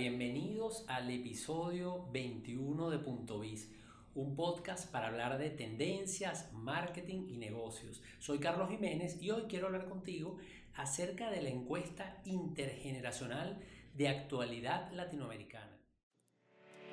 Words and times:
bienvenidos 0.00 0.86
al 0.88 1.10
episodio 1.10 2.08
21 2.10 2.88
de 2.88 2.98
Punto 3.00 3.38
Biz, 3.38 3.70
un 4.14 4.34
podcast 4.34 4.90
para 4.90 5.08
hablar 5.08 5.36
de 5.36 5.50
tendencias, 5.50 6.50
marketing 6.54 7.26
y 7.28 7.36
negocios. 7.36 8.02
Soy 8.18 8.38
Carlos 8.38 8.70
Jiménez 8.70 9.20
y 9.20 9.30
hoy 9.30 9.42
quiero 9.42 9.66
hablar 9.66 9.90
contigo 9.90 10.38
acerca 10.74 11.30
de 11.30 11.42
la 11.42 11.50
encuesta 11.50 12.22
intergeneracional 12.24 13.58
de 13.94 14.08
actualidad 14.08 14.90
latinoamericana. 14.92 15.79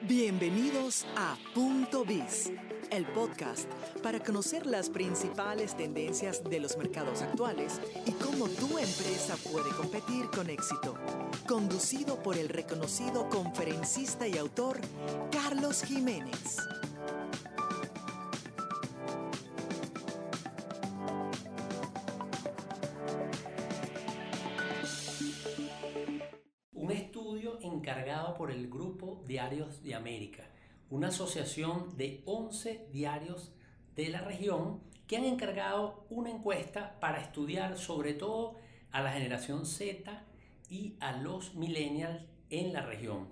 Bienvenidos 0.02 1.07
a 1.18 1.36
Punto 1.55 2.05
Biz, 2.05 2.52
el 2.91 3.05
podcast 3.07 3.68
para 4.04 4.20
conocer 4.20 4.68
las 4.68 4.91
principales 4.91 5.75
tendencias 5.75 6.43
de 6.43 6.59
los 6.59 6.77
mercados 6.77 7.23
actuales 7.23 7.81
y 8.05 8.12
cómo 8.12 8.48
tu 8.48 8.77
empresa 8.77 9.36
puede 9.52 9.71
competir 9.75 10.30
con 10.30 10.52
éxito. 10.52 10.95
Conducido 11.48 12.21
por 12.21 12.38
el 12.38 12.48
reconocido 12.48 13.27
conferencista 13.27 14.27
y 14.27 14.38
autor 14.38 14.80
Carlos 15.31 15.81
Jiménez. 15.81 16.57
Estudio 27.38 27.59
encargado 27.62 28.34
por 28.34 28.50
el 28.50 28.68
Grupo 28.68 29.22
Diarios 29.27 29.84
de 29.84 29.94
América, 29.94 30.44
una 30.90 31.09
asociación 31.09 31.96
de 31.96 32.23
11 32.26 32.88
diarios 32.91 33.54
de 33.96 34.10
la 34.10 34.22
región 34.22 34.82
que 35.05 35.18
han 35.18 35.26
encargado 35.26 36.08
una 36.10 36.32
encuesta 36.32 37.00
para 37.00 37.22
estudiar 37.22 37.77
sobre 37.77 38.16
todo 38.16 38.55
a 38.91 39.04
la 39.04 39.12
generación 39.12 39.68
Z 39.68 40.23
y 40.68 40.96
a 41.00 41.12
los 41.12 41.54
millennials 41.54 42.23
en 42.50 42.73
la 42.73 42.82
región. 42.82 43.27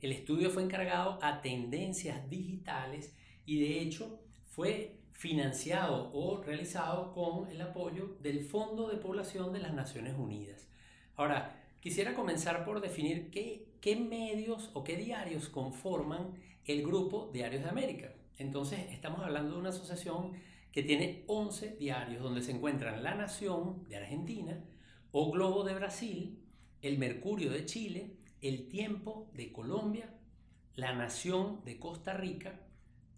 El 0.00 0.12
estudio 0.12 0.50
fue 0.50 0.62
encargado 0.62 1.18
a 1.20 1.40
tendencias 1.40 2.30
digitales 2.30 3.16
y 3.46 3.58
de 3.58 3.80
hecho 3.80 4.20
fue 4.46 5.00
financiado 5.12 6.12
o 6.12 6.40
realizado 6.40 7.12
con 7.12 7.50
el 7.50 7.60
apoyo 7.60 8.16
del 8.20 8.44
Fondo 8.44 8.88
de 8.88 8.96
Población 8.96 9.52
de 9.52 9.58
las 9.58 9.74
Naciones 9.74 10.14
Unidas. 10.16 10.68
Ahora, 11.16 11.63
quisiera 11.84 12.14
comenzar 12.14 12.64
por 12.64 12.80
definir 12.80 13.28
qué, 13.30 13.96
medios 13.96 14.70
o 14.72 14.82
qué 14.84 14.96
diarios 14.96 15.50
conforman 15.50 16.32
el 16.64 16.82
grupo 16.82 17.30
Diarios 17.30 17.62
de 17.62 17.68
América. 17.68 18.14
Entonces, 18.38 18.86
estamos 18.90 19.20
hablando 19.20 19.52
de 19.52 19.60
una 19.60 19.68
asociación 19.68 20.32
que 20.72 20.82
tiene 20.82 21.24
11 21.26 21.76
diarios 21.76 22.22
donde 22.22 22.40
se 22.40 22.52
encuentran 22.52 23.02
La 23.02 23.14
Nación 23.14 23.86
de 23.86 23.98
Argentina, 23.98 24.64
O 25.12 25.30
Globo 25.30 25.62
de 25.62 25.74
Brasil, 25.74 26.42
El 26.80 26.96
Mercurio 26.96 27.52
de 27.52 27.66
Chile, 27.66 28.16
El 28.40 28.66
Tiempo 28.68 29.30
de 29.34 29.52
Colombia, 29.52 30.08
La 30.76 30.94
Nación 30.94 31.62
de 31.66 31.78
Costa 31.78 32.14
Rica, 32.14 32.62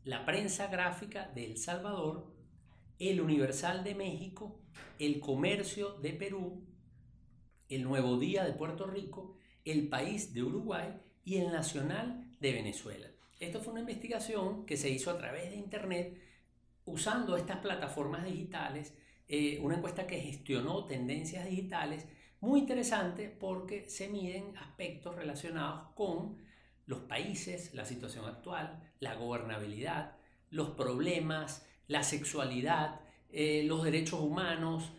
La 0.03 0.27
Prensa 0.27 0.67
Gráfica 0.67 1.31
de 1.37 1.47
El 1.47 1.57
Salvador, 1.57 2.35
El 2.99 3.21
Universal 3.21 3.85
de 3.85 3.95
México, 3.95 4.59
El 4.99 5.21
Comercio 5.21 5.93
de 6.03 6.15
Perú, 6.15 6.65
El 7.69 7.85
Nuevo 7.85 8.19
Día 8.19 8.45
de 8.45 8.53
Puerto 8.53 8.87
Rico, 8.87 9.37
El 9.65 9.89
País 9.89 10.33
de 10.33 10.43
Uruguay 10.43 10.95
y 11.25 11.37
El 11.37 11.53
Nacional 11.53 12.31
de 12.41 12.53
Venezuela. 12.53 13.09
Esto 13.41 13.61
fue 13.61 13.73
una 13.73 13.81
investigación 13.81 14.65
que 14.65 14.77
se 14.77 14.91
hizo 14.91 15.11
a 15.11 15.19
través 15.19 15.51
de 15.51 15.57
Internet 15.57 16.19
usando 16.85 17.37
estas 17.37 17.59
plataformas 17.59 18.25
digitales, 18.25 18.95
eh, 19.29 19.59
una 19.61 19.77
encuesta 19.77 20.07
que 20.07 20.21
gestionó 20.21 20.87
tendencias 20.87 21.45
digitales, 21.45 22.07
muy 22.41 22.61
interesante 22.61 23.29
porque 23.29 23.89
se 23.89 24.09
miden 24.09 24.57
aspectos 24.57 25.17
relacionados 25.17 25.89
con 25.95 26.37
los 26.87 27.01
países, 27.01 27.75
la 27.75 27.85
situación 27.85 28.25
actual, 28.27 28.81
la 29.01 29.17
gobernabilidad, 29.17 30.17
los 30.51 30.71
problemas, 30.71 31.67
la 31.89 32.05
sexualidad, 32.05 33.01
eh, 33.31 33.65
los 33.65 33.83
derechos 33.83 34.21
humanos, 34.21 34.93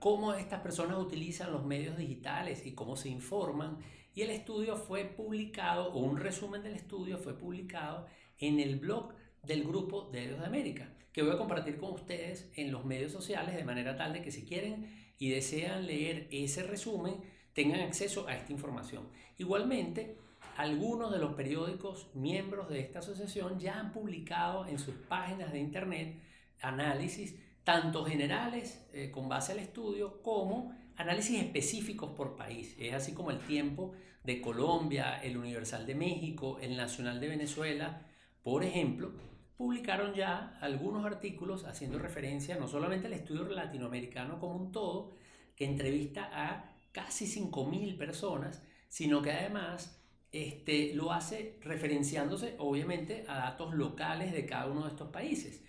cómo 0.00 0.32
estas 0.32 0.62
personas 0.62 0.98
utilizan 0.98 1.52
los 1.52 1.64
medios 1.64 1.96
digitales 1.96 2.66
y 2.66 2.72
cómo 2.72 2.96
se 2.96 3.10
informan. 3.10 3.78
Y 4.14 4.22
el 4.22 4.30
estudio 4.30 4.76
fue 4.76 5.04
publicado, 5.04 5.92
o 5.92 6.00
un 6.00 6.16
resumen 6.16 6.64
del 6.64 6.74
estudio 6.74 7.18
fue 7.18 7.38
publicado 7.38 8.06
en 8.38 8.58
el 8.58 8.80
blog 8.80 9.14
del 9.44 9.62
grupo 9.62 10.08
de 10.10 10.20
Diarios 10.20 10.40
de 10.40 10.46
América, 10.46 10.92
que 11.12 11.22
voy 11.22 11.32
a 11.32 11.38
compartir 11.38 11.76
con 11.76 11.92
ustedes 11.92 12.50
en 12.56 12.72
los 12.72 12.84
medios 12.84 13.12
sociales 13.12 13.54
de 13.54 13.62
manera 13.62 13.96
tal 13.96 14.14
de 14.14 14.22
que 14.22 14.32
si 14.32 14.44
quieren 14.44 14.90
y 15.18 15.28
desean 15.28 15.86
leer 15.86 16.26
ese 16.30 16.62
resumen, 16.62 17.20
tengan 17.52 17.80
acceso 17.80 18.26
a 18.26 18.34
esta 18.34 18.52
información. 18.52 19.08
Igualmente, 19.38 20.16
algunos 20.56 21.12
de 21.12 21.18
los 21.18 21.34
periódicos 21.34 22.10
miembros 22.14 22.68
de 22.70 22.80
esta 22.80 23.00
asociación 23.00 23.58
ya 23.58 23.78
han 23.78 23.92
publicado 23.92 24.66
en 24.66 24.78
sus 24.78 24.94
páginas 24.94 25.52
de 25.52 25.58
internet 25.58 26.20
análisis 26.62 27.36
tanto 27.64 28.04
generales 28.04 28.86
eh, 28.92 29.10
con 29.10 29.28
base 29.28 29.52
al 29.52 29.58
estudio 29.58 30.22
como 30.22 30.74
análisis 30.96 31.40
específicos 31.40 32.10
por 32.12 32.36
país. 32.36 32.76
Es 32.78 32.94
así 32.94 33.12
como 33.12 33.30
el 33.30 33.40
tiempo 33.40 33.92
de 34.24 34.40
Colombia, 34.40 35.20
el 35.22 35.36
Universal 35.36 35.86
de 35.86 35.94
México, 35.94 36.58
el 36.60 36.76
Nacional 36.76 37.20
de 37.20 37.28
Venezuela, 37.28 38.06
por 38.42 38.64
ejemplo, 38.64 39.12
publicaron 39.56 40.14
ya 40.14 40.58
algunos 40.60 41.04
artículos 41.04 41.64
haciendo 41.64 41.98
referencia 41.98 42.56
no 42.56 42.66
solamente 42.66 43.06
al 43.06 43.12
estudio 43.12 43.44
latinoamericano 43.44 44.38
como 44.38 44.56
un 44.56 44.72
todo, 44.72 45.12
que 45.54 45.66
entrevista 45.66 46.30
a 46.32 46.76
casi 46.92 47.26
5.000 47.26 47.98
personas, 47.98 48.62
sino 48.88 49.20
que 49.22 49.32
además 49.32 50.00
este, 50.32 50.94
lo 50.94 51.12
hace 51.12 51.58
referenciándose 51.60 52.54
obviamente 52.58 53.24
a 53.28 53.36
datos 53.38 53.74
locales 53.74 54.32
de 54.32 54.46
cada 54.46 54.66
uno 54.66 54.84
de 54.84 54.90
estos 54.90 55.10
países. 55.10 55.62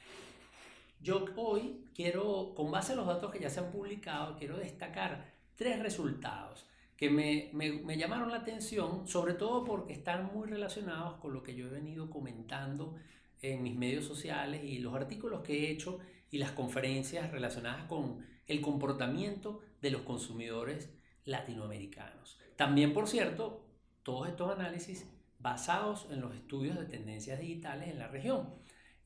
Yo 1.01 1.25
hoy 1.35 1.85
quiero, 1.95 2.53
con 2.55 2.71
base 2.71 2.93
a 2.93 2.95
los 2.95 3.07
datos 3.07 3.31
que 3.31 3.39
ya 3.39 3.49
se 3.49 3.59
han 3.59 3.71
publicado, 3.71 4.37
quiero 4.37 4.57
destacar 4.57 5.33
tres 5.55 5.79
resultados 5.79 6.67
que 6.95 7.09
me, 7.09 7.49
me, 7.53 7.71
me, 7.71 7.97
llamaron 7.97 8.29
la 8.29 8.37
atención, 8.37 9.07
sobre 9.07 9.33
todo 9.33 9.63
porque 9.65 9.93
están 9.93 10.31
muy 10.31 10.47
relacionados 10.47 11.15
con 11.15 11.33
lo 11.33 11.41
que 11.41 11.55
yo 11.55 11.65
he 11.65 11.71
venido 11.71 12.11
comentando 12.11 12.95
en 13.41 13.63
mis 13.63 13.75
medios 13.75 14.05
sociales 14.05 14.63
y 14.63 14.77
los 14.77 14.93
artículos 14.93 15.41
que 15.41 15.65
he 15.65 15.71
hecho 15.71 15.97
y 16.29 16.37
las 16.37 16.51
conferencias 16.51 17.31
relacionadas 17.31 17.85
con 17.85 18.23
el 18.45 18.61
comportamiento 18.61 19.61
de 19.81 19.89
los 19.89 20.03
consumidores 20.03 20.91
latinoamericanos. 21.25 22.39
También, 22.55 22.93
por 22.93 23.07
cierto, 23.07 23.65
todos 24.03 24.27
estos 24.29 24.51
análisis 24.51 25.09
basados 25.39 26.07
en 26.11 26.21
los 26.21 26.35
estudios 26.35 26.77
de 26.77 26.85
tendencias 26.85 27.39
digitales 27.39 27.89
en 27.89 27.97
la 27.97 28.07
región. 28.07 28.53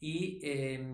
Y 0.02 0.40
eh, 0.44 0.86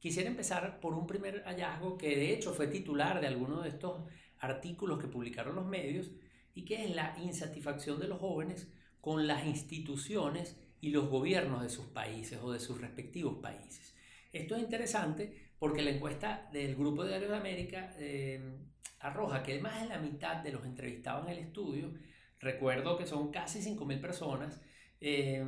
quisiera 0.00 0.28
empezar 0.28 0.80
por 0.80 0.94
un 0.94 1.06
primer 1.06 1.44
hallazgo 1.44 1.96
que 1.96 2.16
de 2.16 2.32
hecho 2.32 2.52
fue 2.52 2.66
titular 2.66 3.20
de 3.20 3.28
alguno 3.28 3.62
de 3.62 3.68
estos 3.68 4.02
artículos 4.38 4.98
que 4.98 5.08
publicaron 5.08 5.54
los 5.54 5.66
medios 5.66 6.10
y 6.54 6.64
que 6.64 6.84
es 6.84 6.94
la 6.94 7.16
insatisfacción 7.22 8.00
de 8.00 8.08
los 8.08 8.18
jóvenes 8.18 8.68
con 9.00 9.26
las 9.26 9.46
instituciones 9.46 10.58
y 10.80 10.90
los 10.90 11.08
gobiernos 11.08 11.62
de 11.62 11.68
sus 11.68 11.86
países 11.86 12.38
o 12.42 12.52
de 12.52 12.60
sus 12.60 12.80
respectivos 12.80 13.38
países. 13.40 13.94
Esto 14.32 14.56
es 14.56 14.62
interesante 14.62 15.50
porque 15.58 15.82
la 15.82 15.90
encuesta 15.90 16.48
del 16.52 16.74
Grupo 16.74 17.04
Diario 17.04 17.28
de 17.28 17.36
América 17.36 17.94
eh, 17.98 18.58
arroja 19.00 19.42
que 19.42 19.60
más 19.60 19.82
de 19.82 19.88
la 19.88 19.98
mitad 19.98 20.36
de 20.36 20.52
los 20.52 20.64
entrevistados 20.64 21.26
en 21.26 21.32
el 21.32 21.38
estudio, 21.38 21.92
recuerdo 22.38 22.96
que 22.96 23.06
son 23.06 23.30
casi 23.30 23.60
5.000 23.60 24.00
personas, 24.00 24.60
eh, 25.00 25.44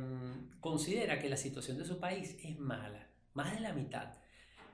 considera 0.59 1.19
que 1.19 1.29
la 1.29 1.37
situación 1.37 1.77
de 1.77 1.85
su 1.85 1.99
país 1.99 2.37
es 2.43 2.59
mala, 2.59 3.07
más 3.33 3.53
de 3.53 3.61
la 3.61 3.73
mitad, 3.73 4.13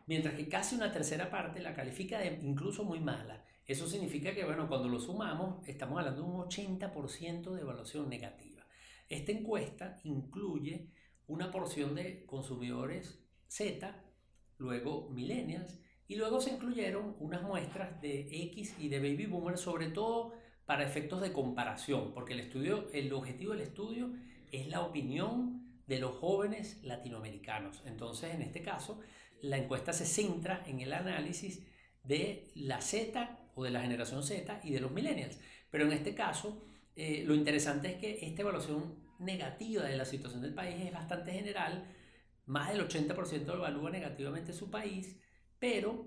mientras 0.09 0.33
que 0.33 0.49
casi 0.49 0.75
una 0.75 0.91
tercera 0.91 1.29
parte 1.29 1.61
la 1.61 1.75
califica 1.75 2.17
de 2.17 2.39
incluso 2.41 2.83
muy 2.83 2.99
mala. 2.99 3.45
Eso 3.63 3.87
significa 3.87 4.33
que, 4.33 4.43
bueno, 4.43 4.67
cuando 4.67 4.89
lo 4.89 4.99
sumamos, 4.99 5.65
estamos 5.67 5.99
hablando 5.99 6.23
de 6.23 6.27
un 6.27 6.37
80% 6.49 7.53
de 7.53 7.61
evaluación 7.61 8.09
negativa. 8.09 8.65
Esta 9.07 9.31
encuesta 9.31 9.99
incluye 10.03 10.89
una 11.27 11.51
porción 11.51 11.93
de 11.93 12.25
consumidores 12.25 13.23
Z, 13.47 14.03
luego 14.57 15.11
millennials, 15.11 15.79
y 16.07 16.15
luego 16.15 16.41
se 16.41 16.55
incluyeron 16.55 17.15
unas 17.19 17.43
muestras 17.43 18.01
de 18.01 18.21
X 18.45 18.77
y 18.79 18.89
de 18.89 18.97
baby 18.97 19.27
boomers, 19.27 19.61
sobre 19.61 19.89
todo 19.89 20.33
para 20.65 20.83
efectos 20.83 21.21
de 21.21 21.31
comparación, 21.31 22.15
porque 22.15 22.33
el, 22.33 22.39
estudio, 22.39 22.89
el 22.93 23.13
objetivo 23.13 23.51
del 23.51 23.61
estudio 23.61 24.11
es 24.51 24.69
la 24.69 24.81
opinión 24.81 25.83
de 25.85 25.99
los 25.99 26.17
jóvenes 26.17 26.83
latinoamericanos. 26.83 27.83
Entonces, 27.85 28.33
en 28.33 28.41
este 28.41 28.63
caso, 28.63 29.01
la 29.41 29.57
encuesta 29.57 29.93
se 29.93 30.05
centra 30.05 30.63
en 30.67 30.79
el 30.81 30.93
análisis 30.93 31.65
de 32.03 32.51
la 32.55 32.81
Z 32.81 33.39
o 33.55 33.63
de 33.63 33.71
la 33.71 33.81
generación 33.81 34.23
Z 34.23 34.61
y 34.63 34.71
de 34.71 34.79
los 34.79 34.91
millennials. 34.91 35.39
Pero 35.69 35.85
en 35.85 35.91
este 35.91 36.15
caso, 36.15 36.63
eh, 36.95 37.23
lo 37.25 37.35
interesante 37.35 37.91
es 37.91 37.97
que 37.97 38.25
esta 38.25 38.41
evaluación 38.41 38.95
negativa 39.19 39.83
de 39.83 39.97
la 39.97 40.05
situación 40.05 40.41
del 40.41 40.53
país 40.53 40.75
es 40.79 40.91
bastante 40.91 41.31
general. 41.31 41.85
Más 42.45 42.71
del 42.71 42.87
80% 42.87 43.53
evalúa 43.53 43.91
negativamente 43.91 44.53
su 44.53 44.71
país, 44.71 45.19
pero 45.59 46.05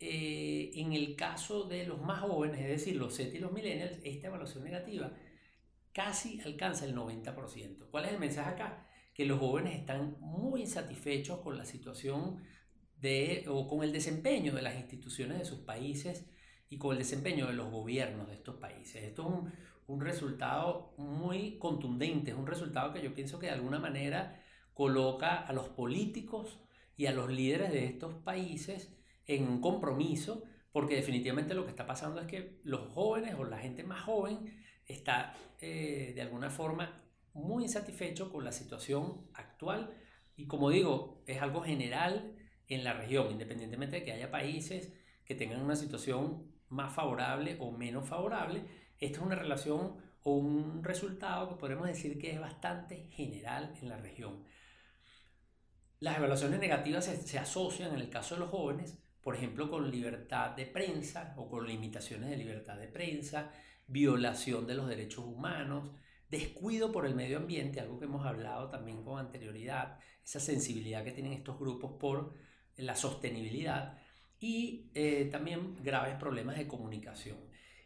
eh, 0.00 0.72
en 0.74 0.92
el 0.92 1.16
caso 1.16 1.64
de 1.64 1.86
los 1.86 2.00
más 2.00 2.20
jóvenes, 2.20 2.60
es 2.60 2.68
decir, 2.68 2.96
los 2.96 3.14
Z 3.14 3.36
y 3.36 3.38
los 3.38 3.52
millennials, 3.52 3.98
esta 4.02 4.26
evaluación 4.26 4.64
negativa 4.64 5.12
casi 5.92 6.40
alcanza 6.42 6.84
el 6.84 6.94
90%. 6.94 7.88
¿Cuál 7.90 8.04
es 8.04 8.12
el 8.12 8.18
mensaje 8.18 8.50
acá? 8.50 8.86
Que 9.14 9.24
los 9.24 9.38
jóvenes 9.38 9.78
están 9.78 10.16
muy 10.20 10.60
insatisfechos 10.62 11.40
con 11.40 11.56
la 11.56 11.64
situación 11.64 12.42
de, 13.00 13.44
o 13.48 13.68
con 13.68 13.82
el 13.82 13.92
desempeño 13.92 14.54
de 14.54 14.62
las 14.62 14.76
instituciones 14.76 15.38
de 15.38 15.44
sus 15.44 15.60
países 15.60 16.26
y 16.68 16.78
con 16.78 16.92
el 16.92 16.98
desempeño 16.98 17.46
de 17.46 17.54
los 17.54 17.70
gobiernos 17.70 18.28
de 18.28 18.34
estos 18.34 18.56
países. 18.56 19.02
Esto 19.04 19.22
es 19.22 19.28
un, 19.28 19.52
un 19.86 20.00
resultado 20.00 20.94
muy 20.96 21.58
contundente, 21.58 22.32
es 22.32 22.36
un 22.36 22.46
resultado 22.46 22.92
que 22.92 23.02
yo 23.02 23.14
pienso 23.14 23.38
que 23.38 23.46
de 23.46 23.52
alguna 23.52 23.78
manera 23.78 24.42
coloca 24.74 25.36
a 25.36 25.52
los 25.52 25.68
políticos 25.68 26.58
y 26.96 27.06
a 27.06 27.12
los 27.12 27.30
líderes 27.30 27.70
de 27.72 27.84
estos 27.84 28.14
países 28.14 28.92
en 29.26 29.48
un 29.48 29.60
compromiso, 29.60 30.44
porque 30.72 30.96
definitivamente 30.96 31.54
lo 31.54 31.64
que 31.64 31.70
está 31.70 31.86
pasando 31.86 32.20
es 32.20 32.26
que 32.26 32.60
los 32.64 32.92
jóvenes 32.92 33.34
o 33.38 33.44
la 33.44 33.58
gente 33.58 33.84
más 33.84 34.02
joven 34.02 34.54
está 34.86 35.34
eh, 35.60 36.12
de 36.14 36.22
alguna 36.22 36.50
forma 36.50 37.02
muy 37.32 37.64
insatisfecho 37.64 38.30
con 38.30 38.44
la 38.44 38.52
situación 38.52 39.28
actual 39.34 39.94
y 40.36 40.46
como 40.46 40.70
digo, 40.70 41.22
es 41.26 41.40
algo 41.40 41.62
general 41.62 42.36
en 42.68 42.84
la 42.84 42.92
región, 42.92 43.30
independientemente 43.30 43.96
de 43.96 44.04
que 44.04 44.12
haya 44.12 44.30
países 44.30 44.92
que 45.24 45.34
tengan 45.34 45.60
una 45.60 45.76
situación 45.76 46.50
más 46.68 46.94
favorable 46.94 47.56
o 47.60 47.70
menos 47.70 48.08
favorable, 48.08 48.64
esta 48.98 49.18
es 49.18 49.24
una 49.24 49.36
relación 49.36 49.96
o 50.22 50.32
un 50.34 50.82
resultado 50.82 51.48
que 51.48 51.56
podemos 51.56 51.86
decir 51.86 52.18
que 52.18 52.32
es 52.32 52.40
bastante 52.40 53.08
general 53.10 53.74
en 53.80 53.88
la 53.88 53.96
región. 53.96 54.44
Las 56.00 56.18
evaluaciones 56.18 56.60
negativas 56.60 57.04
se, 57.04 57.38
asocian 57.38 57.94
en 57.94 58.00
el 58.00 58.10
caso 58.10 58.34
de 58.34 58.40
los 58.40 58.50
jóvenes, 58.50 58.98
por 59.22 59.34
ejemplo, 59.34 59.70
con 59.70 59.90
libertad 59.90 60.50
de 60.50 60.66
prensa 60.66 61.34
o 61.36 61.48
con 61.48 61.66
limitaciones 61.66 62.30
de 62.30 62.36
libertad 62.36 62.76
de 62.76 62.88
prensa, 62.88 63.50
violación 63.86 64.66
de 64.66 64.74
los 64.74 64.88
derechos 64.88 65.24
humanos, 65.24 65.90
descuido 66.28 66.92
por 66.92 67.06
el 67.06 67.14
medio 67.14 67.38
ambiente, 67.38 67.80
algo 67.80 67.98
que 67.98 68.04
hemos 68.06 68.26
hablado 68.26 68.68
también 68.68 69.02
con 69.04 69.18
anterioridad, 69.18 69.98
esa 70.24 70.40
sensibilidad 70.40 71.04
que 71.04 71.12
tienen 71.12 71.32
estos 71.32 71.58
grupos 71.58 71.92
por 72.00 72.34
la 72.76 72.94
sostenibilidad 72.94 73.98
y 74.40 74.90
eh, 74.94 75.28
también 75.30 75.76
graves 75.82 76.16
problemas 76.16 76.56
de 76.56 76.66
comunicación. 76.66 77.38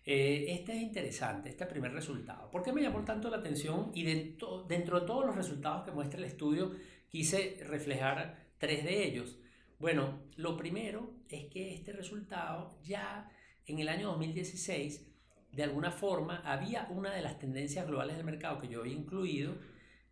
Eh, 0.04 0.46
este 0.48 0.72
es 0.72 0.82
interesante, 0.82 1.50
este 1.50 1.66
primer 1.66 1.92
resultado. 1.92 2.50
¿Por 2.50 2.62
qué 2.62 2.72
me 2.72 2.82
llamó 2.82 3.04
tanto 3.04 3.30
la 3.30 3.36
atención? 3.36 3.90
Y 3.94 4.04
dentro, 4.04 4.64
de 4.64 4.78
todos 4.80 5.26
los 5.26 5.36
resultados 5.36 5.84
que 5.84 5.92
muestra 5.92 6.18
el 6.18 6.24
estudio, 6.24 6.72
quise 7.08 7.58
reflejar 7.66 8.48
tres 8.58 8.84
de 8.84 9.04
ellos. 9.04 9.38
Bueno, 9.78 10.20
lo 10.36 10.56
primero 10.56 11.12
es 11.28 11.46
que 11.46 11.74
este 11.74 11.92
resultado 11.92 12.78
ya 12.82 13.30
en 13.66 13.78
el 13.78 13.88
año 13.88 14.08
2016, 14.08 15.06
de 15.52 15.62
alguna 15.62 15.90
forma, 15.90 16.42
había 16.44 16.88
una 16.90 17.14
de 17.14 17.22
las 17.22 17.38
tendencias 17.38 17.86
globales 17.86 18.16
del 18.16 18.24
mercado 18.24 18.60
que 18.60 18.68
yo 18.68 18.80
había 18.80 18.94
incluido, 18.94 19.54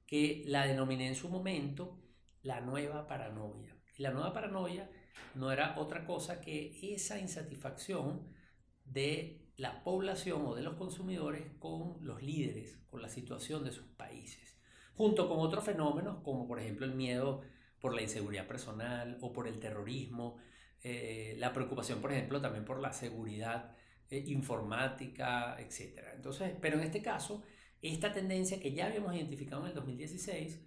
que 0.06 0.42
la 0.46 0.66
denominé 0.66 1.08
en 1.08 1.14
su 1.14 1.28
momento 1.28 1.98
la 2.42 2.60
nueva 2.60 3.06
paranoia. 3.06 3.77
La 3.98 4.10
nueva 4.10 4.32
paranoia 4.32 4.90
no 5.34 5.52
era 5.52 5.78
otra 5.78 6.06
cosa 6.06 6.40
que 6.40 6.94
esa 6.94 7.18
insatisfacción 7.18 8.26
de 8.84 9.44
la 9.56 9.84
población 9.84 10.46
o 10.46 10.54
de 10.54 10.62
los 10.62 10.76
consumidores 10.76 11.44
con 11.58 11.98
los 12.00 12.22
líderes, 12.22 12.78
con 12.90 13.02
la 13.02 13.08
situación 13.08 13.64
de 13.64 13.72
sus 13.72 13.84
países 13.84 14.48
junto 14.98 15.28
con 15.28 15.38
otros 15.38 15.64
fenómenos 15.64 16.22
como 16.24 16.46
por 16.46 16.58
ejemplo 16.58 16.84
el 16.84 16.94
miedo 16.94 17.42
por 17.80 17.94
la 17.94 18.02
inseguridad 18.02 18.48
personal 18.48 19.16
o 19.20 19.32
por 19.32 19.46
el 19.46 19.60
terrorismo, 19.60 20.38
eh, 20.82 21.36
la 21.38 21.52
preocupación 21.52 22.00
por 22.00 22.12
ejemplo 22.12 22.40
también 22.40 22.64
por 22.64 22.80
la 22.80 22.92
seguridad 22.92 23.76
eh, 24.10 24.24
informática, 24.26 25.56
etc. 25.60 26.00
Entonces, 26.16 26.52
pero 26.60 26.78
en 26.78 26.84
este 26.84 27.00
caso, 27.00 27.44
esta 27.80 28.12
tendencia 28.12 28.58
que 28.58 28.72
ya 28.72 28.86
habíamos 28.86 29.14
identificado 29.14 29.62
en 29.62 29.68
el 29.68 29.74
2016 29.74 30.60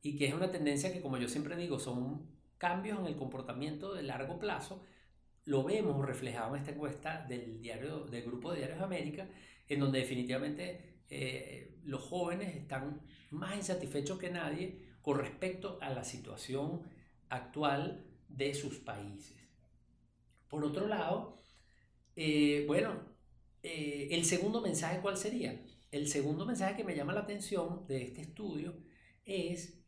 y 0.00 0.16
que 0.16 0.28
es 0.28 0.34
una 0.34 0.52
tendencia 0.52 0.92
que 0.92 1.02
como 1.02 1.18
yo 1.18 1.28
siempre 1.28 1.56
digo 1.56 1.80
son 1.80 2.30
cambios 2.62 3.00
en 3.00 3.06
el 3.06 3.16
comportamiento 3.16 3.92
de 3.92 4.04
largo 4.04 4.38
plazo, 4.38 4.84
lo 5.46 5.64
vemos 5.64 6.06
reflejado 6.06 6.54
en 6.54 6.60
esta 6.60 6.70
encuesta 6.70 7.26
del 7.28 7.60
diario 7.60 8.04
del 8.04 8.22
grupo 8.22 8.52
de 8.52 8.58
Diarios 8.58 8.80
América, 8.80 9.28
en 9.66 9.80
donde 9.80 9.98
definitivamente 9.98 11.00
eh, 11.10 11.80
los 11.82 12.02
jóvenes 12.02 12.54
están 12.54 13.00
más 13.30 13.56
insatisfechos 13.56 14.16
que 14.16 14.30
nadie 14.30 14.78
con 15.00 15.18
respecto 15.18 15.76
a 15.80 15.90
la 15.90 16.04
situación 16.04 16.82
actual 17.30 18.06
de 18.28 18.54
sus 18.54 18.78
países. 18.78 19.36
Por 20.46 20.64
otro 20.64 20.86
lado, 20.86 21.42
eh, 22.14 22.62
bueno, 22.68 22.92
eh, 23.64 24.06
el 24.12 24.24
segundo 24.24 24.60
mensaje, 24.60 25.00
¿cuál 25.00 25.16
sería? 25.16 25.60
El 25.90 26.06
segundo 26.06 26.46
mensaje 26.46 26.76
que 26.76 26.84
me 26.84 26.94
llama 26.94 27.12
la 27.12 27.22
atención 27.22 27.88
de 27.88 28.02
este 28.04 28.20
estudio 28.20 28.76
es 29.24 29.81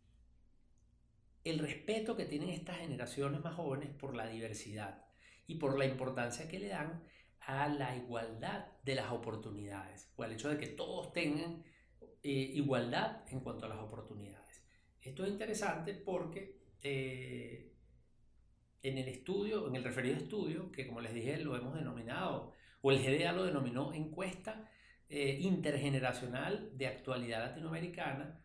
el 1.44 1.58
respeto 1.58 2.16
que 2.16 2.24
tienen 2.24 2.48
estas 2.48 2.78
generaciones 2.78 3.42
más 3.42 3.54
jóvenes 3.54 3.90
por 3.90 4.16
la 4.16 4.26
diversidad 4.26 5.04
y 5.46 5.56
por 5.56 5.78
la 5.78 5.84
importancia 5.84 6.48
que 6.48 6.58
le 6.58 6.68
dan 6.68 7.04
a 7.40 7.68
la 7.68 7.94
igualdad 7.96 8.66
de 8.82 8.94
las 8.94 9.12
oportunidades 9.12 10.10
o 10.16 10.22
al 10.22 10.32
hecho 10.32 10.48
de 10.48 10.58
que 10.58 10.68
todos 10.68 11.12
tengan 11.12 11.62
eh, 12.22 12.30
igualdad 12.54 13.22
en 13.28 13.40
cuanto 13.40 13.66
a 13.66 13.68
las 13.68 13.78
oportunidades. 13.78 14.64
Esto 15.02 15.24
es 15.24 15.30
interesante 15.30 15.92
porque 15.92 16.58
eh, 16.82 17.74
en 18.82 18.98
el 18.98 19.08
estudio, 19.08 19.68
en 19.68 19.76
el 19.76 19.84
referido 19.84 20.16
estudio, 20.16 20.72
que 20.72 20.86
como 20.86 21.02
les 21.02 21.12
dije 21.12 21.36
lo 21.38 21.56
hemos 21.56 21.74
denominado, 21.74 22.52
o 22.80 22.90
el 22.90 23.02
GDA 23.02 23.32
lo 23.32 23.44
denominó 23.44 23.92
encuesta 23.92 24.70
eh, 25.08 25.38
intergeneracional 25.40 26.76
de 26.76 26.86
actualidad 26.86 27.48
latinoamericana, 27.48 28.43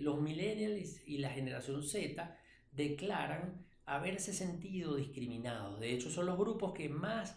los 0.00 0.20
millennials 0.20 1.06
y 1.06 1.18
la 1.18 1.30
generación 1.30 1.82
Z 1.82 2.36
declaran 2.72 3.66
haberse 3.84 4.32
sentido 4.32 4.96
discriminados. 4.96 5.80
De 5.80 5.92
hecho, 5.92 6.10
son 6.10 6.26
los 6.26 6.38
grupos 6.38 6.72
que 6.72 6.88
más 6.88 7.36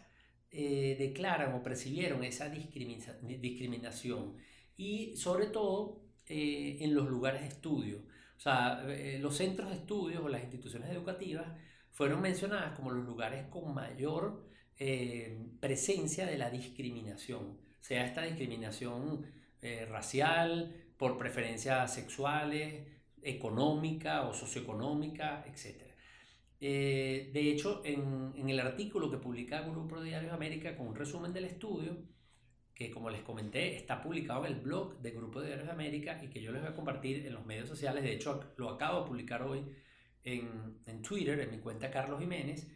declaran 0.51 1.53
o 1.53 1.63
percibieron 1.63 2.23
esa 2.23 2.49
discriminación 2.49 4.35
y 4.75 5.15
sobre 5.15 5.45
todo 5.47 6.01
eh, 6.33 6.77
en 6.79 6.95
los 6.95 7.09
lugares 7.09 7.41
de 7.41 7.47
estudio. 7.49 7.99
O 8.37 8.39
sea, 8.39 8.83
eh, 8.87 9.19
los 9.19 9.35
centros 9.35 9.69
de 9.69 9.75
estudio 9.75 10.23
o 10.23 10.29
las 10.29 10.41
instituciones 10.41 10.89
educativas 10.89 11.45
fueron 11.91 12.21
mencionadas 12.21 12.75
como 12.75 12.89
los 12.91 13.05
lugares 13.05 13.47
con 13.49 13.73
mayor 13.73 14.47
eh, 14.77 15.37
presencia 15.59 16.25
de 16.25 16.37
la 16.37 16.49
discriminación, 16.49 17.57
sea 17.79 18.05
esta 18.05 18.21
discriminación 18.23 19.25
racial, 19.89 20.73
por 21.01 21.17
preferencias 21.17 21.95
sexuales, 21.95 22.85
económica 23.23 24.21
o 24.29 24.35
socioeconómica, 24.35 25.43
etc. 25.47 25.81
de 26.59 27.51
hecho, 27.51 27.81
en, 27.83 28.47
el 28.47 28.59
artículo 28.59 29.09
que 29.09 29.17
publica 29.17 29.61
Grupo 29.61 29.99
de 29.99 30.15
América 30.15 30.77
con 30.77 30.89
un 30.89 30.95
resumen 30.95 31.33
del 31.33 31.45
estudio, 31.45 31.97
que 32.75 32.91
como 32.91 33.09
les 33.09 33.23
comenté 33.23 33.75
está 33.75 33.99
publicado 33.99 34.45
en 34.45 34.53
el 34.53 34.59
blog 34.59 34.99
del 35.01 35.13
Grupo 35.13 35.41
de 35.41 35.47
Diarios 35.47 35.65
de 35.65 35.73
América 35.73 36.21
y 36.23 36.27
que 36.27 36.39
yo 36.39 36.51
les 36.51 36.61
voy 36.61 36.69
a 36.69 36.75
compartir 36.75 37.25
en 37.25 37.33
los 37.33 37.47
medios 37.47 37.67
sociales. 37.67 38.03
De 38.03 38.13
hecho, 38.13 38.53
lo 38.57 38.69
acabo 38.69 39.01
de 39.01 39.07
publicar 39.07 39.41
hoy 39.41 39.65
en, 40.23 40.81
en 40.85 41.01
Twitter, 41.01 41.39
en 41.39 41.49
mi 41.49 41.57
cuenta 41.57 41.89
Carlos 41.89 42.19
Jiménez. 42.19 42.67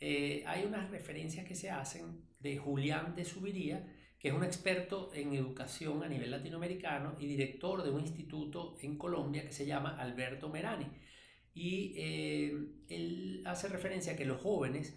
Eh, 0.00 0.42
hay 0.48 0.64
unas 0.64 0.90
referencias 0.90 1.46
que 1.46 1.54
se 1.54 1.70
hacen 1.70 2.24
de 2.40 2.56
Julián 2.56 3.14
de 3.14 3.24
Subiría, 3.24 3.86
que 4.18 4.28
es 4.28 4.34
un 4.34 4.44
experto 4.44 5.10
en 5.14 5.34
educación 5.34 6.02
a 6.02 6.08
nivel 6.08 6.30
latinoamericano 6.30 7.16
y 7.20 7.26
director 7.26 7.82
de 7.82 7.90
un 7.90 8.00
instituto 8.00 8.76
en 8.80 8.98
Colombia 8.98 9.44
que 9.44 9.52
se 9.52 9.66
llama 9.66 9.96
Alberto 9.98 10.48
Merani. 10.48 10.86
Y 11.54 11.94
eh, 11.96 12.68
él 12.88 13.42
hace 13.46 13.68
referencia 13.68 14.12
a 14.12 14.16
que 14.16 14.24
los 14.24 14.40
jóvenes 14.40 14.96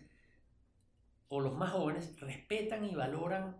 o 1.27 1.39
los 1.39 1.55
más 1.55 1.71
jóvenes 1.71 2.19
respetan 2.19 2.85
y 2.85 2.95
valoran 2.95 3.57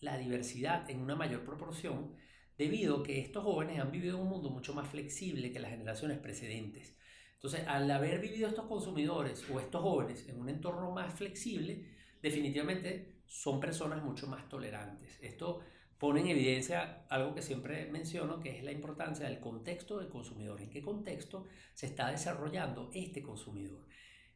la 0.00 0.18
diversidad 0.18 0.90
en 0.90 1.00
una 1.00 1.14
mayor 1.14 1.44
proporción 1.44 2.14
debido 2.58 2.98
a 2.98 3.02
que 3.02 3.20
estos 3.20 3.44
jóvenes 3.44 3.80
han 3.80 3.90
vivido 3.90 4.18
un 4.18 4.28
mundo 4.28 4.50
mucho 4.50 4.74
más 4.74 4.88
flexible 4.88 5.52
que 5.52 5.60
las 5.60 5.70
generaciones 5.70 6.18
precedentes. 6.18 6.96
Entonces, 7.34 7.66
al 7.66 7.90
haber 7.90 8.20
vivido 8.20 8.48
estos 8.48 8.66
consumidores 8.66 9.44
o 9.50 9.60
estos 9.60 9.82
jóvenes 9.82 10.28
en 10.28 10.40
un 10.40 10.48
entorno 10.48 10.90
más 10.92 11.12
flexible, 11.14 11.84
definitivamente 12.22 13.13
son 13.26 13.60
personas 13.60 14.02
mucho 14.02 14.26
más 14.26 14.48
tolerantes. 14.48 15.18
Esto 15.20 15.60
pone 15.98 16.20
en 16.20 16.28
evidencia 16.28 17.04
algo 17.08 17.34
que 17.34 17.42
siempre 17.42 17.86
menciono, 17.90 18.40
que 18.40 18.58
es 18.58 18.64
la 18.64 18.72
importancia 18.72 19.26
del 19.26 19.40
contexto 19.40 19.98
del 19.98 20.08
consumidor. 20.08 20.60
¿En 20.60 20.70
qué 20.70 20.82
contexto 20.82 21.46
se 21.72 21.86
está 21.86 22.10
desarrollando 22.10 22.90
este 22.92 23.22
consumidor? 23.22 23.86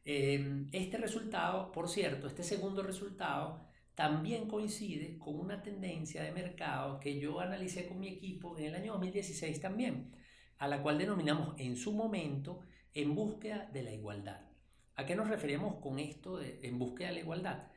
Eh, 0.05 0.65
este 0.71 0.97
resultado, 0.97 1.71
por 1.71 1.89
cierto, 1.89 2.27
este 2.27 2.43
segundo 2.43 2.81
resultado 2.81 3.67
también 3.93 4.47
coincide 4.47 5.17
con 5.19 5.37
una 5.37 5.61
tendencia 5.61 6.23
de 6.23 6.31
mercado 6.31 6.99
que 6.99 7.19
yo 7.19 7.41
analicé 7.41 7.85
con 7.85 7.99
mi 7.99 8.07
equipo 8.07 8.57
en 8.57 8.65
el 8.65 8.75
año 8.75 8.93
2016 8.93 9.59
también, 9.59 10.15
a 10.57 10.67
la 10.67 10.81
cual 10.81 10.97
denominamos 10.97 11.53
en 11.59 11.75
su 11.75 11.91
momento 11.91 12.61
en 12.93 13.13
búsqueda 13.13 13.69
de 13.73 13.83
la 13.83 13.91
igualdad. 13.91 14.39
¿A 14.95 15.05
qué 15.05 15.15
nos 15.15 15.27
referimos 15.27 15.75
con 15.81 15.99
esto 15.99 16.37
de 16.37 16.59
en 16.63 16.79
búsqueda 16.79 17.09
de 17.09 17.15
la 17.15 17.19
igualdad? 17.19 17.67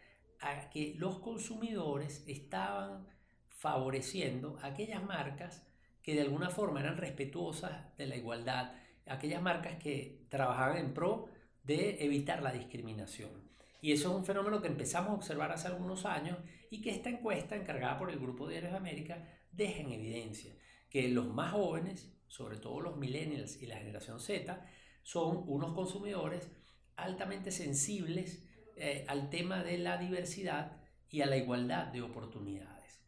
A 0.43 0.69
que 0.69 0.95
los 0.99 1.19
consumidores 1.21 2.25
estaban 2.27 3.07
favoreciendo 3.49 4.59
aquellas 4.63 5.03
marcas 5.03 5.67
que 6.03 6.15
de 6.15 6.23
alguna 6.23 6.51
forma 6.51 6.81
eran 6.81 6.97
respetuosas 6.97 7.97
de 7.97 8.07
la 8.07 8.17
igualdad, 8.17 8.73
aquellas 9.07 9.41
marcas 9.41 9.77
que 9.79 10.27
trabajaban 10.29 10.79
en 10.79 10.93
pro 10.93 11.29
de 11.63 12.05
evitar 12.05 12.43
la 12.43 12.53
discriminación. 12.53 13.31
Y 13.81 13.93
eso 13.93 14.11
es 14.11 14.15
un 14.17 14.25
fenómeno 14.25 14.61
que 14.61 14.69
empezamos 14.69 15.11
a 15.11 15.15
observar 15.15 15.53
hace 15.53 15.69
algunos 15.69 16.05
años 16.07 16.39
y 16.71 16.81
que 16.81 16.91
esta 16.91 17.09
encuesta 17.09 17.57
encargada 17.57 17.99
por 17.99 18.11
el 18.11 18.19
Grupo 18.19 18.49
Diarios 18.49 18.73
de 18.73 18.79
América 18.79 19.29
deja 19.51 19.81
en 19.81 19.93
evidencia 19.93 20.55
que 20.89 21.09
los 21.09 21.27
más 21.27 21.53
jóvenes, 21.53 22.13
sobre 22.29 22.59
todo 22.59 22.81
los 22.81 22.97
millennials 22.97 23.61
y 23.63 23.67
la 23.67 23.77
generación 23.77 24.21
Z, 24.21 24.65
son 25.03 25.45
unos 25.47 25.73
consumidores 25.73 26.49
altamente 26.97 27.51
sensibles 27.51 28.47
eh, 28.77 29.05
al 29.09 29.31
tema 29.31 29.63
de 29.63 29.79
la 29.79 29.99
diversidad 29.99 30.81
y 31.11 31.21
a 31.21 31.27
la 31.27 31.37
igualdad 31.37 31.87
de 31.87 32.03
oportunidades. 32.03 33.03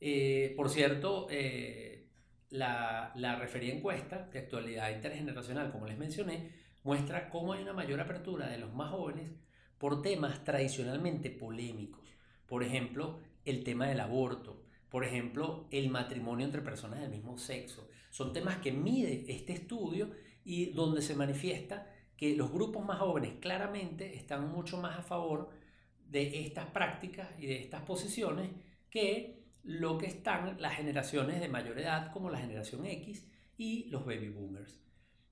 Eh, 0.00 0.52
por 0.56 0.68
cierto, 0.70 1.26
eh, 1.30 2.08
la, 2.50 3.12
la 3.14 3.36
referida 3.36 3.72
encuesta 3.72 4.28
de 4.32 4.38
actualidad 4.38 4.94
intergeneracional, 4.94 5.72
como 5.72 5.86
les 5.86 5.98
mencioné, 5.98 6.52
muestra 6.82 7.30
cómo 7.30 7.54
hay 7.54 7.62
una 7.62 7.72
mayor 7.72 8.00
apertura 8.00 8.48
de 8.48 8.58
los 8.58 8.72
más 8.74 8.90
jóvenes 8.90 9.30
por 9.78 10.02
temas 10.02 10.44
tradicionalmente 10.44 11.30
polémicos. 11.30 12.14
Por 12.46 12.62
ejemplo, 12.62 13.20
el 13.44 13.64
tema 13.64 13.86
del 13.86 14.00
aborto, 14.00 14.62
por 14.88 15.04
ejemplo, 15.04 15.66
el 15.70 15.90
matrimonio 15.90 16.46
entre 16.46 16.62
personas 16.62 17.00
del 17.00 17.10
mismo 17.10 17.36
sexo. 17.36 17.88
Son 18.10 18.32
temas 18.32 18.58
que 18.58 18.70
mide 18.72 19.24
este 19.28 19.54
estudio 19.54 20.12
y 20.44 20.66
donde 20.66 21.02
se 21.02 21.16
manifiesta 21.16 21.90
que 22.16 22.36
los 22.36 22.52
grupos 22.52 22.84
más 22.84 22.98
jóvenes 22.98 23.34
claramente 23.40 24.14
están 24.14 24.50
mucho 24.50 24.76
más 24.78 24.98
a 24.98 25.02
favor 25.02 25.50
de 26.08 26.40
estas 26.46 26.66
prácticas 26.66 27.28
y 27.38 27.46
de 27.46 27.56
estas 27.56 27.82
posiciones 27.82 28.50
que 28.90 29.44
lo 29.62 29.98
que 29.98 30.06
están 30.06 30.60
las 30.60 30.76
generaciones 30.76 31.40
de 31.40 31.48
mayor 31.48 31.78
edad 31.78 32.12
como 32.12 32.30
la 32.30 32.38
generación 32.38 32.86
X 32.86 33.26
y 33.56 33.84
los 33.90 34.04
baby 34.04 34.28
boomers. 34.28 34.80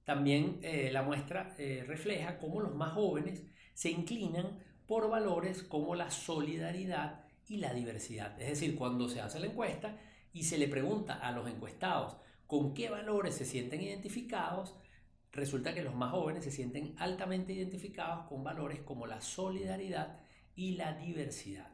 También 0.04 0.58
eh, 0.62 0.90
la 0.92 1.02
muestra 1.02 1.54
eh, 1.58 1.84
refleja 1.86 2.38
cómo 2.38 2.60
los 2.60 2.74
más 2.74 2.92
jóvenes 2.92 3.44
se 3.74 3.90
inclinan 3.90 4.58
por 4.86 5.08
valores 5.08 5.62
como 5.62 5.94
la 5.94 6.10
solidaridad 6.10 7.24
y 7.48 7.58
la 7.58 7.72
diversidad. 7.72 8.40
Es 8.40 8.48
decir, 8.48 8.74
cuando 8.76 9.08
se 9.08 9.20
hace 9.20 9.38
la 9.38 9.46
encuesta 9.46 9.98
y 10.32 10.44
se 10.44 10.58
le 10.58 10.68
pregunta 10.68 11.14
a 11.14 11.30
los 11.32 11.48
encuestados 11.48 12.16
con 12.46 12.74
qué 12.74 12.90
valores 12.90 13.34
se 13.34 13.44
sienten 13.44 13.82
identificados, 13.82 14.74
resulta 15.32 15.74
que 15.74 15.82
los 15.82 15.94
más 15.94 16.12
jóvenes 16.12 16.44
se 16.44 16.50
sienten 16.50 16.94
altamente 16.98 17.52
identificados 17.52 18.26
con 18.26 18.44
valores 18.44 18.80
como 18.82 19.06
la 19.06 19.20
solidaridad 19.20 20.20
y 20.54 20.76
la 20.76 20.94
diversidad. 20.94 21.70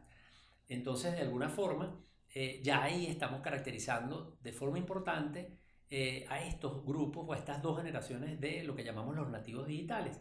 Entonces, 0.68 1.12
de 1.12 1.22
alguna 1.22 1.48
forma, 1.48 2.00
eh, 2.34 2.60
ya 2.62 2.82
ahí 2.82 3.06
estamos 3.06 3.40
caracterizando 3.40 4.38
de 4.42 4.52
forma 4.52 4.78
importante 4.78 5.58
eh, 5.90 6.26
a 6.28 6.44
estos 6.44 6.84
grupos 6.84 7.26
o 7.26 7.32
a 7.32 7.38
estas 7.38 7.62
dos 7.62 7.78
generaciones 7.78 8.38
de 8.40 8.62
lo 8.62 8.76
que 8.76 8.84
llamamos 8.84 9.16
los 9.16 9.30
nativos 9.30 9.66
digitales 9.66 10.20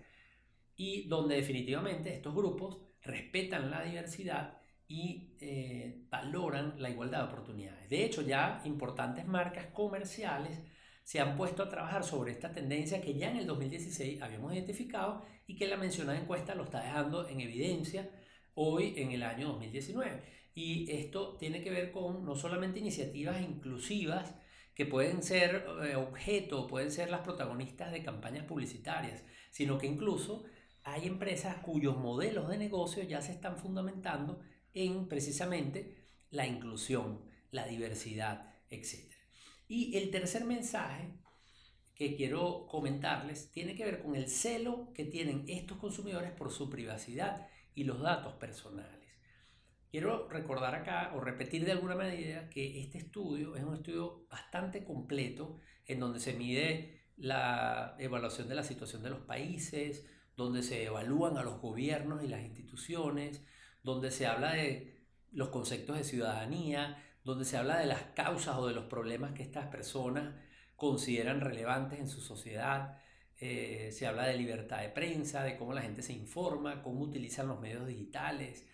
y 0.75 1.07
donde 1.07 1.35
definitivamente 1.35 2.13
estos 2.13 2.33
grupos 2.33 2.77
respetan 3.01 3.69
la 3.69 3.83
diversidad 3.83 4.57
y 4.87 5.35
eh, 5.41 6.05
valoran 6.09 6.75
la 6.81 6.89
igualdad 6.89 7.19
de 7.19 7.33
oportunidades. 7.33 7.89
De 7.89 8.05
hecho, 8.05 8.21
ya 8.21 8.61
importantes 8.63 9.27
marcas 9.27 9.67
comerciales 9.67 10.61
se 11.07 11.21
han 11.21 11.37
puesto 11.37 11.63
a 11.63 11.69
trabajar 11.69 12.03
sobre 12.03 12.33
esta 12.33 12.51
tendencia 12.51 12.99
que 12.99 13.13
ya 13.13 13.31
en 13.31 13.37
el 13.37 13.47
2016 13.47 14.21
habíamos 14.21 14.53
identificado 14.53 15.23
y 15.47 15.55
que 15.55 15.65
la 15.65 15.77
mencionada 15.77 16.19
encuesta 16.19 16.53
lo 16.53 16.65
está 16.65 16.81
dejando 16.81 17.29
en 17.29 17.39
evidencia 17.39 18.11
hoy 18.55 18.93
en 18.97 19.11
el 19.13 19.23
año 19.23 19.47
2019. 19.47 20.21
Y 20.53 20.91
esto 20.91 21.37
tiene 21.37 21.63
que 21.63 21.69
ver 21.69 21.93
con 21.93 22.25
no 22.25 22.35
solamente 22.35 22.79
iniciativas 22.79 23.41
inclusivas 23.41 24.35
que 24.75 24.85
pueden 24.85 25.23
ser 25.23 25.65
eh, 25.81 25.95
objeto, 25.95 26.67
pueden 26.67 26.91
ser 26.91 27.09
las 27.09 27.21
protagonistas 27.21 27.93
de 27.93 28.03
campañas 28.03 28.43
publicitarias, 28.43 29.23
sino 29.49 29.77
que 29.77 29.87
incluso 29.87 30.43
hay 30.83 31.07
empresas 31.07 31.55
cuyos 31.63 31.95
modelos 31.95 32.49
de 32.49 32.57
negocio 32.57 33.01
ya 33.03 33.21
se 33.21 33.31
están 33.31 33.57
fundamentando 33.57 34.41
en 34.73 35.07
precisamente 35.07 36.09
la 36.31 36.45
inclusión, 36.45 37.21
la 37.51 37.65
diversidad, 37.65 38.55
etc. 38.69 39.06
Y 39.67 39.97
el 39.97 40.11
tercer 40.11 40.45
mensaje 40.45 41.13
que 41.95 42.15
quiero 42.15 42.67
comentarles 42.67 43.51
tiene 43.51 43.75
que 43.75 43.83
ver 43.83 44.01
con 44.03 44.15
el 44.15 44.29
celo 44.29 44.91
que 44.93 45.05
tienen 45.05 45.45
estos 45.47 45.77
consumidores 45.77 46.31
por 46.31 46.51
su 46.51 46.69
privacidad 46.69 47.47
y 47.73 47.83
los 47.83 48.01
datos 48.01 48.33
personales. 48.35 49.07
Quiero 49.89 50.27
recordar 50.29 50.75
acá 50.75 51.11
o 51.15 51.21
repetir 51.21 51.65
de 51.65 51.71
alguna 51.71 51.95
manera 51.95 52.49
que 52.49 52.81
este 52.81 52.99
estudio 52.99 53.55
es 53.55 53.63
un 53.63 53.75
estudio 53.75 54.25
bastante 54.29 54.83
completo 54.83 55.59
en 55.85 55.99
donde 55.99 56.19
se 56.19 56.33
mide 56.33 57.01
la 57.15 57.95
evaluación 57.97 58.47
de 58.47 58.55
la 58.55 58.63
situación 58.63 59.01
de 59.01 59.09
los 59.09 59.21
países, 59.21 60.05
donde 60.35 60.61
se 60.61 60.83
evalúan 60.83 61.37
a 61.37 61.43
los 61.43 61.59
gobiernos 61.59 62.23
y 62.23 62.27
las 62.27 62.41
instituciones, 62.41 63.43
donde 63.81 64.11
se 64.11 64.27
habla 64.27 64.53
de 64.53 65.01
los 65.31 65.49
conceptos 65.49 65.97
de 65.97 66.03
ciudadanía, 66.03 67.03
donde 67.27 67.43
se 67.43 67.57
habla 67.57 67.77
de 67.77 67.87
las 67.87 68.03
causas 68.15 68.55
o 68.55 68.67
de 68.67 68.73
los 68.73 68.85
problemas 68.85 69.33
que 69.33 69.43
estas 69.43 69.67
personas 69.67 70.33
consideran 70.77 71.41
relevantes 71.41 71.99
en 71.99 72.07
su 72.07 72.21
sociedad. 72.21 73.01
Eh, 73.37 73.89
se 73.91 74.07
habla 74.07 74.25
de 74.27 74.37
libertad 74.37 74.81
de 74.81 74.87
prensa, 74.87 75.43
de 75.43 75.57
cómo 75.57 75.73
la 75.73 75.81
gente 75.81 76.01
se 76.01 76.13
informa, 76.13 76.81
cómo 76.81 77.01
utilizan 77.01 77.49
los 77.49 77.59
medios 77.59 77.85
digitales, 77.85 78.65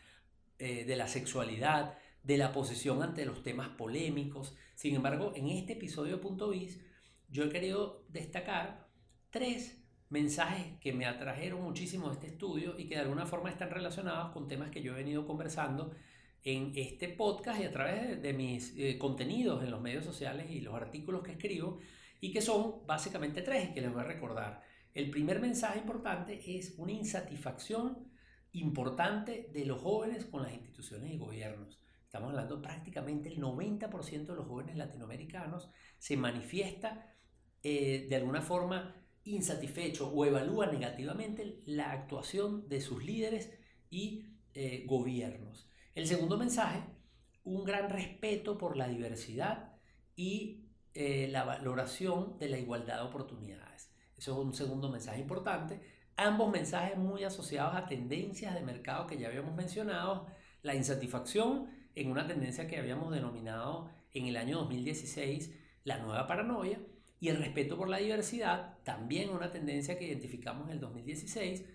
eh, 0.59 0.85
de 0.85 0.95
la 0.95 1.07
sexualidad, 1.07 1.97
de 2.21 2.37
la 2.37 2.51
posición 2.51 3.01
ante 3.01 3.25
los 3.25 3.41
temas 3.41 3.69
polémicos. 3.69 4.55
Sin 4.75 4.93
embargo, 4.93 5.33
en 5.35 5.49
este 5.49 5.73
episodio 5.73 6.21
Punto 6.21 6.51
Biz, 6.51 6.79
yo 7.29 7.45
he 7.45 7.49
querido 7.49 8.05
destacar 8.09 8.87
tres 9.31 9.83
mensajes 10.09 10.79
que 10.79 10.93
me 10.93 11.07
atrajeron 11.07 11.63
muchísimo 11.63 12.09
de 12.09 12.13
este 12.13 12.27
estudio 12.27 12.77
y 12.77 12.87
que 12.87 12.93
de 12.93 13.01
alguna 13.01 13.25
forma 13.25 13.49
están 13.49 13.71
relacionados 13.71 14.31
con 14.31 14.47
temas 14.47 14.69
que 14.69 14.83
yo 14.83 14.93
he 14.93 14.97
venido 14.97 15.25
conversando 15.25 15.95
en 16.43 16.73
este 16.75 17.09
podcast 17.09 17.61
y 17.61 17.63
a 17.63 17.71
través 17.71 18.21
de, 18.21 18.33
mis 18.33 18.73
eh, 18.77 18.97
contenidos 18.97 19.63
en 19.63 19.71
los 19.71 19.81
medios 19.81 20.03
sociales 20.03 20.51
y 20.51 20.61
los 20.61 20.75
artículos 20.75 21.23
que 21.23 21.31
escribo 21.31 21.79
y 22.19 22.31
que 22.31 22.41
son 22.41 22.85
básicamente 22.85 23.41
tres 23.41 23.69
que 23.69 23.81
les 23.81 23.91
voy 23.91 24.01
a 24.01 24.05
recordar. 24.05 24.61
El 24.93 25.09
primer 25.09 25.39
mensaje 25.39 25.79
importante 25.79 26.39
es 26.57 26.75
una 26.77 26.91
insatisfacción 26.91 28.11
importante 28.51 29.49
de 29.51 29.65
los 29.65 29.81
jóvenes 29.81 30.25
con 30.25 30.43
las 30.43 30.53
instituciones 30.53 31.11
y 31.11 31.17
gobiernos. 31.17 31.79
Estamos 32.05 32.29
hablando 32.29 32.61
prácticamente 32.61 33.29
el 33.29 33.41
90% 33.41 34.25
de 34.27 34.35
los 34.35 34.47
jóvenes 34.47 34.75
latinoamericanos 34.75 35.71
se 35.97 36.15
manifiesta 36.15 37.15
eh, 37.63 38.05
de 38.07 38.15
alguna 38.15 38.41
forma 38.41 38.95
insatisfecho 39.23 40.11
o 40.11 40.25
evalúa 40.25 40.67
negativamente 40.67 41.61
la 41.65 41.91
actuación 41.91 42.67
de 42.69 42.81
sus 42.81 43.03
líderes 43.03 43.51
y 43.89 44.27
eh, 44.53 44.83
gobiernos. 44.85 45.72
El 45.95 46.07
segundo 46.07 46.39
mensaje, 46.39 46.83
un 47.43 47.63
gran 47.63 47.91
respeto 47.91 48.57
por 48.57 48.75
la 48.77 48.87
diversidad 48.87 49.73
y 50.15 50.65
eh, 50.95 51.27
la 51.29 51.43
valoración 51.43 52.39
de 52.39 52.49
la 52.49 52.57
igualdad 52.57 52.97
de 52.97 53.03
oportunidades. 53.03 53.91
Eso 54.17 54.31
es 54.31 54.37
un 54.39 54.55
segundo 54.55 54.89
mensaje 54.89 55.21
importante. 55.21 55.81
Ambos 56.15 56.51
mensajes 56.51 56.97
muy 56.97 57.23
asociados 57.23 57.75
a 57.75 57.85
tendencias 57.85 58.55
de 58.55 58.61
mercado 58.61 59.05
que 59.05 59.19
ya 59.19 59.27
habíamos 59.27 59.55
mencionado, 59.55 60.25
la 60.63 60.73
insatisfacción 60.73 61.69
en 61.93 62.09
una 62.09 62.25
tendencia 62.25 62.67
que 62.67 62.79
habíamos 62.79 63.11
denominado 63.11 63.91
en 64.13 64.25
el 64.25 64.37
año 64.37 64.57
2016 64.59 65.53
la 65.83 65.99
nueva 65.99 66.25
paranoia 66.25 66.79
y 67.19 67.29
el 67.29 67.37
respeto 67.37 67.77
por 67.77 67.87
la 67.87 67.97
diversidad, 67.97 68.79
también 68.83 69.29
una 69.29 69.51
tendencia 69.51 69.99
que 69.99 70.07
identificamos 70.07 70.67
en 70.67 70.73
el 70.73 70.79
2016 70.79 71.65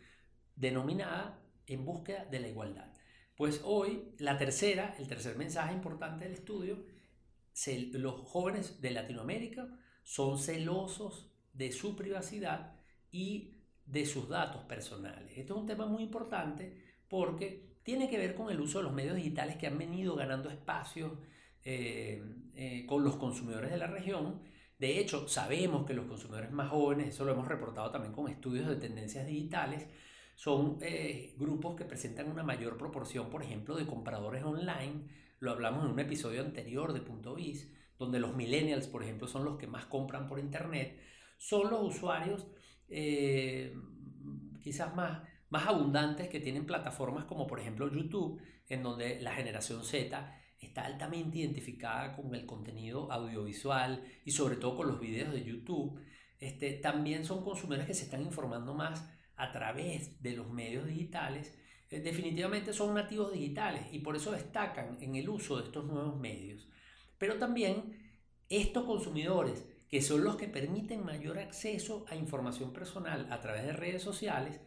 denominada 0.56 1.38
en 1.68 1.84
búsqueda 1.84 2.24
de 2.24 2.40
la 2.40 2.48
igualdad. 2.48 2.97
Pues 3.38 3.60
hoy, 3.62 4.02
la 4.18 4.36
tercera, 4.36 4.96
el 4.98 5.06
tercer 5.06 5.36
mensaje 5.36 5.72
importante 5.72 6.24
del 6.24 6.34
estudio, 6.34 6.84
los 7.92 8.22
jóvenes 8.22 8.80
de 8.80 8.90
Latinoamérica 8.90 9.68
son 10.02 10.40
celosos 10.40 11.30
de 11.52 11.70
su 11.70 11.94
privacidad 11.94 12.74
y 13.12 13.54
de 13.86 14.06
sus 14.06 14.28
datos 14.28 14.64
personales. 14.64 15.38
Esto 15.38 15.54
es 15.54 15.60
un 15.60 15.66
tema 15.68 15.86
muy 15.86 16.02
importante 16.02 16.82
porque 17.08 17.78
tiene 17.84 18.10
que 18.10 18.18
ver 18.18 18.34
con 18.34 18.50
el 18.50 18.60
uso 18.60 18.78
de 18.78 18.84
los 18.84 18.92
medios 18.92 19.14
digitales 19.14 19.56
que 19.56 19.68
han 19.68 19.78
venido 19.78 20.16
ganando 20.16 20.50
espacios 20.50 21.12
eh, 21.62 22.20
eh, 22.56 22.86
con 22.86 23.04
los 23.04 23.18
consumidores 23.18 23.70
de 23.70 23.78
la 23.78 23.86
región. 23.86 24.42
De 24.80 24.98
hecho, 24.98 25.28
sabemos 25.28 25.86
que 25.86 25.94
los 25.94 26.06
consumidores 26.06 26.50
más 26.50 26.70
jóvenes, 26.70 27.10
eso 27.10 27.24
lo 27.24 27.34
hemos 27.34 27.46
reportado 27.46 27.92
también 27.92 28.12
con 28.12 28.28
estudios 28.28 28.66
de 28.66 28.74
tendencias 28.74 29.28
digitales, 29.28 29.86
son 30.38 30.78
eh, 30.82 31.34
grupos 31.36 31.74
que 31.74 31.84
presentan 31.84 32.30
una 32.30 32.44
mayor 32.44 32.78
proporción, 32.78 33.28
por 33.28 33.42
ejemplo, 33.42 33.74
de 33.74 33.88
compradores 33.88 34.44
online. 34.44 35.02
Lo 35.40 35.50
hablamos 35.50 35.84
en 35.84 35.90
un 35.90 35.98
episodio 35.98 36.42
anterior 36.42 36.92
de 36.92 37.00
Punto 37.00 37.34
Biz, 37.34 37.74
donde 37.98 38.20
los 38.20 38.36
millennials, 38.36 38.86
por 38.86 39.02
ejemplo, 39.02 39.26
son 39.26 39.44
los 39.44 39.58
que 39.58 39.66
más 39.66 39.86
compran 39.86 40.28
por 40.28 40.38
internet. 40.38 40.96
Son 41.38 41.68
los 41.68 41.82
usuarios 41.82 42.46
eh, 42.88 43.74
quizás 44.62 44.94
más 44.94 45.22
más 45.50 45.66
abundantes 45.66 46.28
que 46.28 46.38
tienen 46.38 46.66
plataformas 46.66 47.24
como 47.24 47.48
por 47.48 47.58
ejemplo 47.58 47.92
YouTube, 47.92 48.40
en 48.68 48.84
donde 48.84 49.20
la 49.20 49.34
generación 49.34 49.82
Z 49.82 50.40
está 50.60 50.84
altamente 50.84 51.38
identificada 51.38 52.14
con 52.14 52.32
el 52.36 52.46
contenido 52.46 53.10
audiovisual 53.10 54.04
y 54.24 54.30
sobre 54.30 54.54
todo 54.54 54.76
con 54.76 54.86
los 54.86 55.00
videos 55.00 55.32
de 55.32 55.44
YouTube, 55.44 56.00
este, 56.38 56.74
también 56.74 57.24
son 57.24 57.42
consumidores 57.42 57.86
que 57.88 57.94
se 57.94 58.04
están 58.04 58.22
informando 58.22 58.72
más 58.72 59.17
a 59.38 59.52
través 59.52 60.20
de 60.22 60.32
los 60.32 60.50
medios 60.50 60.86
digitales. 60.86 61.56
Eh, 61.90 62.00
definitivamente 62.00 62.72
son 62.72 62.94
nativos 62.94 63.32
digitales 63.32 63.86
y 63.92 64.00
por 64.00 64.16
eso 64.16 64.32
destacan 64.32 64.98
en 65.00 65.16
el 65.16 65.28
uso 65.28 65.56
de 65.56 65.64
estos 65.64 65.86
nuevos 65.86 66.18
medios. 66.18 66.68
Pero 67.16 67.38
también 67.38 67.96
estos 68.48 68.84
consumidores, 68.84 69.64
que 69.88 70.02
son 70.02 70.24
los 70.24 70.36
que 70.36 70.48
permiten 70.48 71.04
mayor 71.04 71.38
acceso 71.38 72.04
a 72.08 72.16
información 72.16 72.72
personal 72.72 73.26
a 73.30 73.40
través 73.40 73.64
de 73.64 73.72
redes 73.72 74.02
sociales 74.02 74.60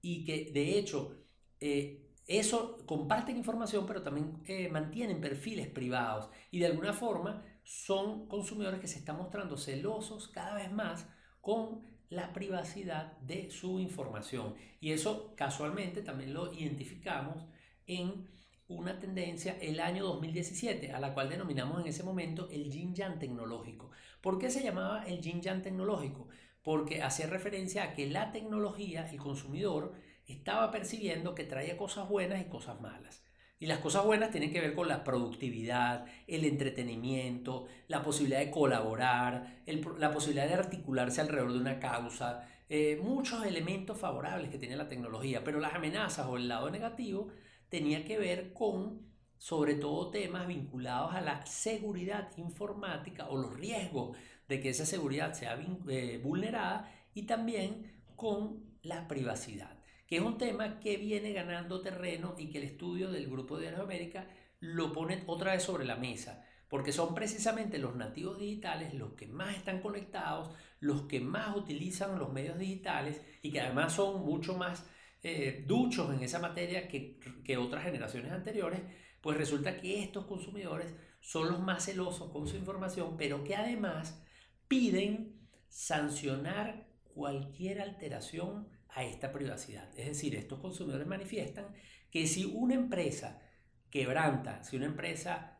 y 0.00 0.24
que 0.24 0.52
de 0.52 0.78
hecho 0.78 1.26
eh, 1.60 2.12
eso 2.26 2.78
comparten 2.86 3.36
información, 3.36 3.86
pero 3.86 4.02
también 4.02 4.42
eh, 4.46 4.68
mantienen 4.68 5.20
perfiles 5.20 5.68
privados 5.68 6.28
y 6.50 6.58
de 6.58 6.66
alguna 6.66 6.92
forma 6.92 7.44
son 7.64 8.28
consumidores 8.28 8.80
que 8.80 8.88
se 8.88 8.98
están 8.98 9.16
mostrando 9.16 9.56
celosos 9.56 10.28
cada 10.28 10.54
vez 10.54 10.70
más 10.70 11.08
con 11.40 11.95
la 12.10 12.32
privacidad 12.32 13.16
de 13.18 13.50
su 13.50 13.80
información. 13.80 14.54
Y 14.80 14.92
eso 14.92 15.34
casualmente 15.36 16.02
también 16.02 16.34
lo 16.34 16.52
identificamos 16.52 17.44
en 17.86 18.28
una 18.68 18.98
tendencia 18.98 19.56
el 19.60 19.80
año 19.80 20.04
2017, 20.04 20.92
a 20.92 21.00
la 21.00 21.14
cual 21.14 21.28
denominamos 21.28 21.80
en 21.80 21.86
ese 21.86 22.02
momento 22.02 22.48
el 22.50 22.70
yin 22.70 22.94
yang 22.94 23.18
tecnológico. 23.18 23.90
¿Por 24.20 24.38
qué 24.38 24.50
se 24.50 24.62
llamaba 24.62 25.04
el 25.06 25.20
yin 25.20 25.40
yang 25.40 25.62
tecnológico? 25.62 26.28
Porque 26.62 27.02
hacía 27.02 27.28
referencia 27.28 27.84
a 27.84 27.94
que 27.94 28.10
la 28.10 28.32
tecnología, 28.32 29.08
el 29.08 29.18
consumidor, 29.18 29.94
estaba 30.26 30.72
percibiendo 30.72 31.34
que 31.34 31.44
traía 31.44 31.76
cosas 31.76 32.08
buenas 32.08 32.40
y 32.40 32.48
cosas 32.48 32.80
malas. 32.80 33.25
Y 33.58 33.66
las 33.66 33.78
cosas 33.78 34.04
buenas 34.04 34.30
tienen 34.30 34.52
que 34.52 34.60
ver 34.60 34.74
con 34.74 34.86
la 34.86 35.02
productividad, 35.02 36.04
el 36.26 36.44
entretenimiento, 36.44 37.66
la 37.88 38.02
posibilidad 38.02 38.40
de 38.40 38.50
colaborar, 38.50 39.62
la 39.98 40.12
posibilidad 40.12 40.46
de 40.46 40.54
articularse 40.54 41.22
alrededor 41.22 41.52
de 41.52 41.60
una 41.60 41.80
causa, 41.80 42.46
eh, 42.68 43.00
muchos 43.02 43.46
elementos 43.46 43.98
favorables 43.98 44.50
que 44.50 44.58
tiene 44.58 44.76
la 44.76 44.88
tecnología, 44.88 45.42
pero 45.42 45.58
las 45.58 45.74
amenazas 45.74 46.26
o 46.26 46.36
el 46.36 46.48
lado 46.48 46.70
negativo 46.70 47.28
tenía 47.70 48.04
que 48.04 48.18
ver 48.18 48.52
con 48.52 49.06
sobre 49.38 49.74
todo 49.74 50.10
temas 50.10 50.46
vinculados 50.46 51.14
a 51.14 51.20
la 51.20 51.46
seguridad 51.46 52.30
informática 52.36 53.28
o 53.28 53.38
los 53.38 53.56
riesgos 53.56 54.16
de 54.48 54.60
que 54.60 54.70
esa 54.70 54.84
seguridad 54.86 55.32
sea 55.32 55.58
eh, 55.88 56.20
vulnerada 56.22 56.92
y 57.14 57.22
también 57.22 58.02
con 58.16 58.64
la 58.82 59.08
privacidad 59.08 59.75
que 60.06 60.16
es 60.16 60.22
un 60.22 60.38
tema 60.38 60.78
que 60.80 60.96
viene 60.96 61.32
ganando 61.32 61.80
terreno 61.80 62.34
y 62.38 62.48
que 62.50 62.58
el 62.58 62.64
estudio 62.64 63.10
del 63.10 63.28
Grupo 63.28 63.58
de 63.58 63.68
América 63.68 64.28
lo 64.60 64.92
pone 64.92 65.24
otra 65.26 65.52
vez 65.52 65.62
sobre 65.62 65.84
la 65.84 65.96
mesa, 65.96 66.44
porque 66.68 66.92
son 66.92 67.14
precisamente 67.14 67.78
los 67.78 67.96
nativos 67.96 68.38
digitales 68.38 68.94
los 68.94 69.12
que 69.14 69.26
más 69.26 69.56
están 69.56 69.80
conectados, 69.80 70.54
los 70.80 71.02
que 71.02 71.20
más 71.20 71.56
utilizan 71.56 72.18
los 72.18 72.32
medios 72.32 72.58
digitales 72.58 73.20
y 73.42 73.50
que 73.50 73.60
además 73.60 73.92
son 73.92 74.24
mucho 74.24 74.56
más 74.56 74.84
eh, 75.22 75.64
duchos 75.66 76.14
en 76.14 76.22
esa 76.22 76.38
materia 76.38 76.88
que, 76.88 77.18
que 77.44 77.56
otras 77.56 77.84
generaciones 77.84 78.32
anteriores, 78.32 78.80
pues 79.20 79.36
resulta 79.36 79.76
que 79.76 80.02
estos 80.02 80.26
consumidores 80.26 80.94
son 81.20 81.50
los 81.50 81.60
más 81.60 81.84
celosos 81.84 82.30
con 82.30 82.46
su 82.46 82.56
información, 82.56 83.16
pero 83.16 83.42
que 83.42 83.56
además 83.56 84.22
piden 84.68 85.48
sancionar 85.68 86.86
cualquier 87.12 87.80
alteración 87.80 88.68
a 88.96 89.04
esta 89.04 89.30
privacidad. 89.30 89.88
Es 89.96 90.06
decir, 90.06 90.34
estos 90.34 90.58
consumidores 90.58 91.06
manifiestan 91.06 91.66
que 92.10 92.26
si 92.26 92.46
una 92.46 92.74
empresa 92.74 93.42
quebranta, 93.90 94.64
si 94.64 94.76
una 94.76 94.86
empresa 94.86 95.58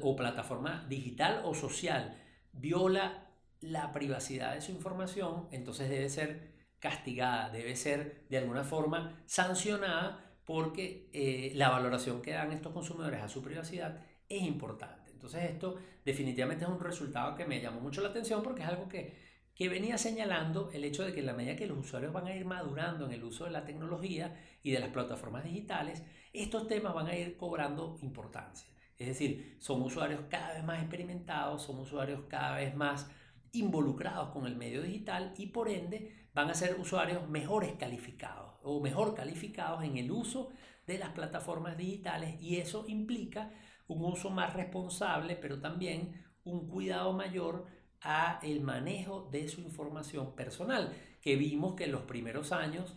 o 0.00 0.16
plataforma 0.16 0.86
digital 0.88 1.42
o 1.44 1.54
social 1.54 2.16
viola 2.52 3.28
la 3.60 3.92
privacidad 3.92 4.54
de 4.54 4.62
su 4.62 4.72
información, 4.72 5.46
entonces 5.52 5.90
debe 5.90 6.08
ser 6.08 6.54
castigada, 6.78 7.50
debe 7.50 7.76
ser 7.76 8.26
de 8.30 8.38
alguna 8.38 8.64
forma 8.64 9.22
sancionada 9.26 10.40
porque 10.46 11.10
eh, 11.12 11.52
la 11.56 11.68
valoración 11.68 12.22
que 12.22 12.32
dan 12.32 12.50
estos 12.50 12.72
consumidores 12.72 13.20
a 13.22 13.28
su 13.28 13.42
privacidad 13.42 14.02
es 14.26 14.42
importante. 14.42 15.10
Entonces 15.12 15.44
esto 15.50 15.76
definitivamente 16.02 16.64
es 16.64 16.70
un 16.70 16.80
resultado 16.80 17.36
que 17.36 17.44
me 17.44 17.60
llamó 17.60 17.80
mucho 17.80 18.00
la 18.00 18.08
atención 18.08 18.42
porque 18.42 18.62
es 18.62 18.68
algo 18.68 18.88
que 18.88 19.29
que 19.60 19.68
venía 19.68 19.98
señalando 19.98 20.70
el 20.72 20.84
hecho 20.84 21.04
de 21.04 21.12
que 21.12 21.20
en 21.20 21.26
la 21.26 21.34
medida 21.34 21.54
que 21.54 21.66
los 21.66 21.76
usuarios 21.76 22.14
van 22.14 22.26
a 22.26 22.34
ir 22.34 22.46
madurando 22.46 23.04
en 23.04 23.12
el 23.12 23.22
uso 23.22 23.44
de 23.44 23.50
la 23.50 23.66
tecnología 23.66 24.34
y 24.62 24.70
de 24.70 24.78
las 24.78 24.88
plataformas 24.88 25.44
digitales, 25.44 26.02
estos 26.32 26.66
temas 26.66 26.94
van 26.94 27.08
a 27.08 27.14
ir 27.14 27.36
cobrando 27.36 27.98
importancia. 28.00 28.66
Es 28.96 29.08
decir, 29.08 29.58
son 29.60 29.82
usuarios 29.82 30.22
cada 30.30 30.54
vez 30.54 30.64
más 30.64 30.80
experimentados, 30.80 31.62
son 31.62 31.78
usuarios 31.78 32.22
cada 32.26 32.56
vez 32.56 32.74
más 32.74 33.10
involucrados 33.52 34.30
con 34.30 34.46
el 34.46 34.56
medio 34.56 34.80
digital 34.80 35.34
y 35.36 35.48
por 35.48 35.68
ende 35.68 36.28
van 36.32 36.48
a 36.48 36.54
ser 36.54 36.80
usuarios 36.80 37.28
mejores 37.28 37.74
calificados 37.74 38.54
o 38.62 38.80
mejor 38.80 39.14
calificados 39.14 39.84
en 39.84 39.98
el 39.98 40.10
uso 40.10 40.48
de 40.86 40.96
las 40.96 41.10
plataformas 41.10 41.76
digitales 41.76 42.40
y 42.40 42.56
eso 42.56 42.86
implica 42.88 43.52
un 43.88 44.06
uso 44.06 44.30
más 44.30 44.54
responsable, 44.54 45.36
pero 45.36 45.60
también 45.60 46.24
un 46.44 46.66
cuidado 46.66 47.12
mayor 47.12 47.66
a 48.00 48.40
el 48.42 48.60
manejo 48.60 49.28
de 49.30 49.48
su 49.48 49.60
información 49.60 50.34
personal, 50.34 50.94
que 51.20 51.36
vimos 51.36 51.74
que 51.74 51.84
en 51.84 51.92
los 51.92 52.02
primeros 52.02 52.52
años, 52.52 52.96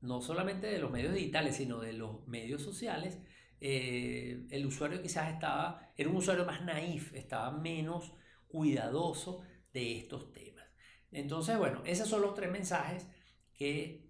no 0.00 0.20
solamente 0.22 0.66
de 0.68 0.78
los 0.78 0.90
medios 0.90 1.14
digitales, 1.14 1.56
sino 1.56 1.80
de 1.80 1.92
los 1.92 2.26
medios 2.28 2.62
sociales, 2.62 3.18
eh, 3.60 4.46
el 4.50 4.66
usuario 4.66 5.02
quizás 5.02 5.32
estaba, 5.32 5.92
era 5.96 6.10
un 6.10 6.16
usuario 6.16 6.44
más 6.44 6.62
naif, 6.64 7.14
estaba 7.14 7.50
menos 7.50 8.12
cuidadoso 8.48 9.42
de 9.72 9.98
estos 9.98 10.32
temas. 10.32 10.66
Entonces, 11.10 11.58
bueno, 11.58 11.82
esos 11.84 12.08
son 12.08 12.22
los 12.22 12.34
tres 12.34 12.50
mensajes 12.50 13.06
que 13.54 14.06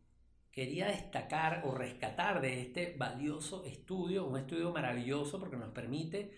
quería 0.51 0.89
destacar 0.89 1.63
o 1.65 1.75
rescatar 1.75 2.41
de 2.41 2.61
este 2.61 2.97
valioso 2.97 3.65
estudio, 3.65 4.27
un 4.27 4.39
estudio 4.39 4.73
maravilloso 4.73 5.39
porque 5.39 5.57
nos 5.57 5.73
permite, 5.73 6.33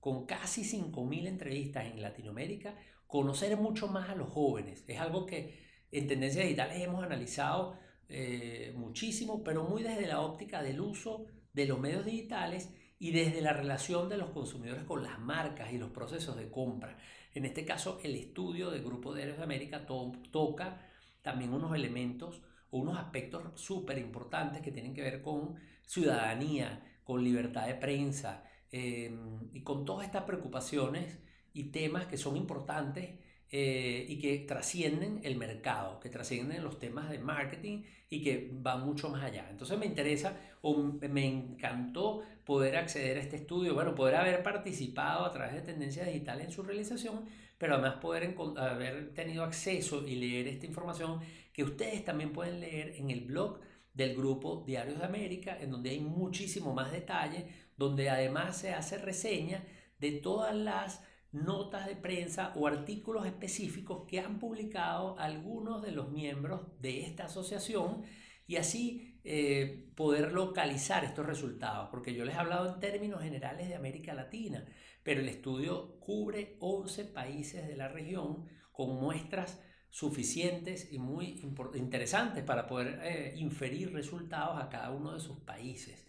con 0.00 0.26
casi 0.26 0.64
5.000 0.64 1.28
entrevistas 1.28 1.86
en 1.86 2.02
Latinoamérica, 2.02 2.74
conocer 3.10 3.56
mucho 3.56 3.88
más 3.88 4.08
a 4.08 4.14
los 4.14 4.30
jóvenes. 4.30 4.84
Es 4.86 5.00
algo 5.00 5.26
que 5.26 5.58
en 5.90 6.06
Tendencias 6.06 6.44
Digitales 6.44 6.80
hemos 6.80 7.02
analizado 7.02 7.76
eh, 8.08 8.72
muchísimo, 8.76 9.42
pero 9.42 9.64
muy 9.64 9.82
desde 9.82 10.06
la 10.06 10.20
óptica 10.20 10.62
del 10.62 10.80
uso 10.80 11.26
de 11.52 11.66
los 11.66 11.80
medios 11.80 12.04
digitales 12.04 12.72
y 12.98 13.10
desde 13.10 13.40
la 13.40 13.52
relación 13.52 14.08
de 14.08 14.16
los 14.16 14.30
consumidores 14.30 14.84
con 14.84 15.02
las 15.02 15.18
marcas 15.18 15.72
y 15.72 15.78
los 15.78 15.90
procesos 15.90 16.36
de 16.36 16.50
compra. 16.50 16.98
En 17.34 17.44
este 17.44 17.64
caso, 17.64 17.98
el 18.04 18.14
estudio 18.14 18.70
del 18.70 18.84
Grupo 18.84 19.12
de 19.12 19.22
Aéreos 19.22 19.38
de 19.38 19.44
América 19.44 19.86
toca 19.86 20.86
también 21.22 21.52
unos 21.52 21.74
elementos 21.74 22.42
o 22.70 22.78
unos 22.78 22.96
aspectos 22.96 23.60
súper 23.60 23.98
importantes 23.98 24.62
que 24.62 24.70
tienen 24.70 24.94
que 24.94 25.02
ver 25.02 25.22
con 25.22 25.56
ciudadanía, 25.84 26.84
con 27.02 27.24
libertad 27.24 27.66
de 27.66 27.74
prensa 27.74 28.44
eh, 28.70 29.12
y 29.52 29.62
con 29.62 29.84
todas 29.84 30.06
estas 30.06 30.22
preocupaciones 30.22 31.18
y 31.52 31.64
temas 31.64 32.06
que 32.06 32.16
son 32.16 32.36
importantes 32.36 33.10
eh, 33.52 34.06
y 34.08 34.20
que 34.20 34.38
trascienden 34.46 35.20
el 35.24 35.36
mercado, 35.36 35.98
que 35.98 36.08
trascienden 36.08 36.62
los 36.62 36.78
temas 36.78 37.10
de 37.10 37.18
marketing 37.18 37.82
y 38.08 38.22
que 38.22 38.48
van 38.52 38.86
mucho 38.86 39.08
más 39.08 39.24
allá. 39.24 39.48
Entonces 39.50 39.76
me 39.76 39.86
interesa 39.86 40.36
o 40.62 40.76
me 40.76 41.26
encantó 41.26 42.22
poder 42.44 42.76
acceder 42.76 43.18
a 43.18 43.20
este 43.20 43.36
estudio, 43.36 43.74
bueno, 43.74 43.96
poder 43.96 44.14
haber 44.14 44.44
participado 44.44 45.24
a 45.24 45.32
través 45.32 45.54
de 45.54 45.62
Tendencias 45.62 46.06
Digitales 46.06 46.46
en 46.46 46.52
su 46.52 46.62
realización, 46.62 47.24
pero 47.58 47.74
además 47.74 47.96
poder 47.96 48.36
haber 48.56 49.14
tenido 49.14 49.42
acceso 49.42 50.06
y 50.06 50.14
leer 50.14 50.46
esta 50.46 50.66
información 50.66 51.18
que 51.52 51.64
ustedes 51.64 52.04
también 52.04 52.32
pueden 52.32 52.60
leer 52.60 52.94
en 52.98 53.10
el 53.10 53.22
blog 53.22 53.58
del 53.92 54.14
grupo 54.14 54.62
Diarios 54.64 54.98
de 54.98 55.04
América, 55.04 55.58
en 55.60 55.72
donde 55.72 55.90
hay 55.90 56.00
muchísimo 56.00 56.72
más 56.72 56.92
detalle, 56.92 57.46
donde 57.76 58.10
además 58.10 58.56
se 58.56 58.72
hace 58.72 58.96
reseña 58.98 59.64
de 59.98 60.12
todas 60.12 60.54
las 60.54 61.02
notas 61.32 61.86
de 61.86 61.96
prensa 61.96 62.52
o 62.56 62.66
artículos 62.66 63.26
específicos 63.26 64.06
que 64.06 64.20
han 64.20 64.38
publicado 64.38 65.18
algunos 65.18 65.82
de 65.82 65.92
los 65.92 66.10
miembros 66.10 66.62
de 66.80 67.02
esta 67.02 67.26
asociación 67.26 68.02
y 68.46 68.56
así 68.56 69.20
eh, 69.22 69.90
poder 69.94 70.32
localizar 70.32 71.04
estos 71.04 71.26
resultados, 71.26 71.88
porque 71.90 72.14
yo 72.14 72.24
les 72.24 72.34
he 72.34 72.38
hablado 72.38 72.74
en 72.74 72.80
términos 72.80 73.22
generales 73.22 73.68
de 73.68 73.74
América 73.74 74.14
Latina, 74.14 74.64
pero 75.02 75.20
el 75.20 75.28
estudio 75.28 76.00
cubre 76.00 76.56
11 76.58 77.04
países 77.04 77.68
de 77.68 77.76
la 77.76 77.88
región 77.88 78.46
con 78.72 78.96
muestras 79.00 79.60
suficientes 79.90 80.92
y 80.92 80.98
muy 80.98 81.40
interesantes 81.74 82.44
para 82.44 82.66
poder 82.66 83.00
eh, 83.02 83.34
inferir 83.36 83.92
resultados 83.92 84.62
a 84.62 84.68
cada 84.68 84.90
uno 84.90 85.12
de 85.12 85.20
sus 85.20 85.38
países, 85.40 86.06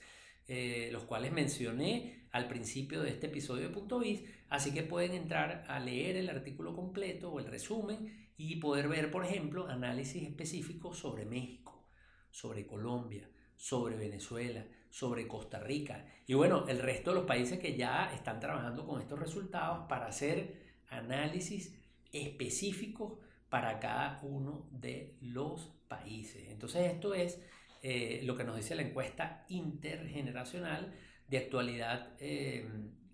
eh, 0.53 0.89
los 0.91 1.05
cuales 1.05 1.31
mencioné 1.31 2.27
al 2.31 2.49
principio 2.49 3.01
de 3.01 3.09
este 3.09 3.27
episodio 3.27 3.69
de 3.69 3.73
Punto 3.73 3.99
Biz, 3.99 4.21
Así 4.51 4.73
que 4.73 4.83
pueden 4.83 5.13
entrar 5.13 5.63
a 5.69 5.79
leer 5.79 6.17
el 6.17 6.29
artículo 6.29 6.75
completo 6.75 7.31
o 7.31 7.39
el 7.39 7.45
resumen 7.45 8.27
y 8.35 8.57
poder 8.57 8.89
ver, 8.89 9.09
por 9.09 9.23
ejemplo, 9.23 9.67
análisis 9.67 10.23
específicos 10.23 10.97
sobre 10.97 11.23
México, 11.23 11.87
sobre 12.31 12.67
Colombia, 12.67 13.29
sobre 13.55 13.95
Venezuela, 13.95 14.65
sobre 14.89 15.25
Costa 15.25 15.57
Rica 15.61 16.05
y 16.27 16.33
bueno, 16.33 16.67
el 16.67 16.79
resto 16.79 17.11
de 17.11 17.15
los 17.15 17.25
países 17.25 17.59
que 17.59 17.77
ya 17.77 18.11
están 18.13 18.41
trabajando 18.41 18.85
con 18.85 18.99
estos 18.99 19.19
resultados 19.19 19.87
para 19.87 20.07
hacer 20.07 20.81
análisis 20.89 21.73
específicos 22.11 23.19
para 23.47 23.79
cada 23.79 24.19
uno 24.21 24.67
de 24.69 25.15
los 25.21 25.71
países. 25.87 26.49
Entonces 26.49 26.91
esto 26.91 27.13
es 27.13 27.39
eh, 27.81 28.21
lo 28.23 28.37
que 28.37 28.43
nos 28.43 28.55
dice 28.55 28.75
la 28.75 28.83
encuesta 28.83 29.45
intergeneracional 29.49 30.93
de 31.27 31.37
actualidad 31.37 32.09
eh, 32.19 32.67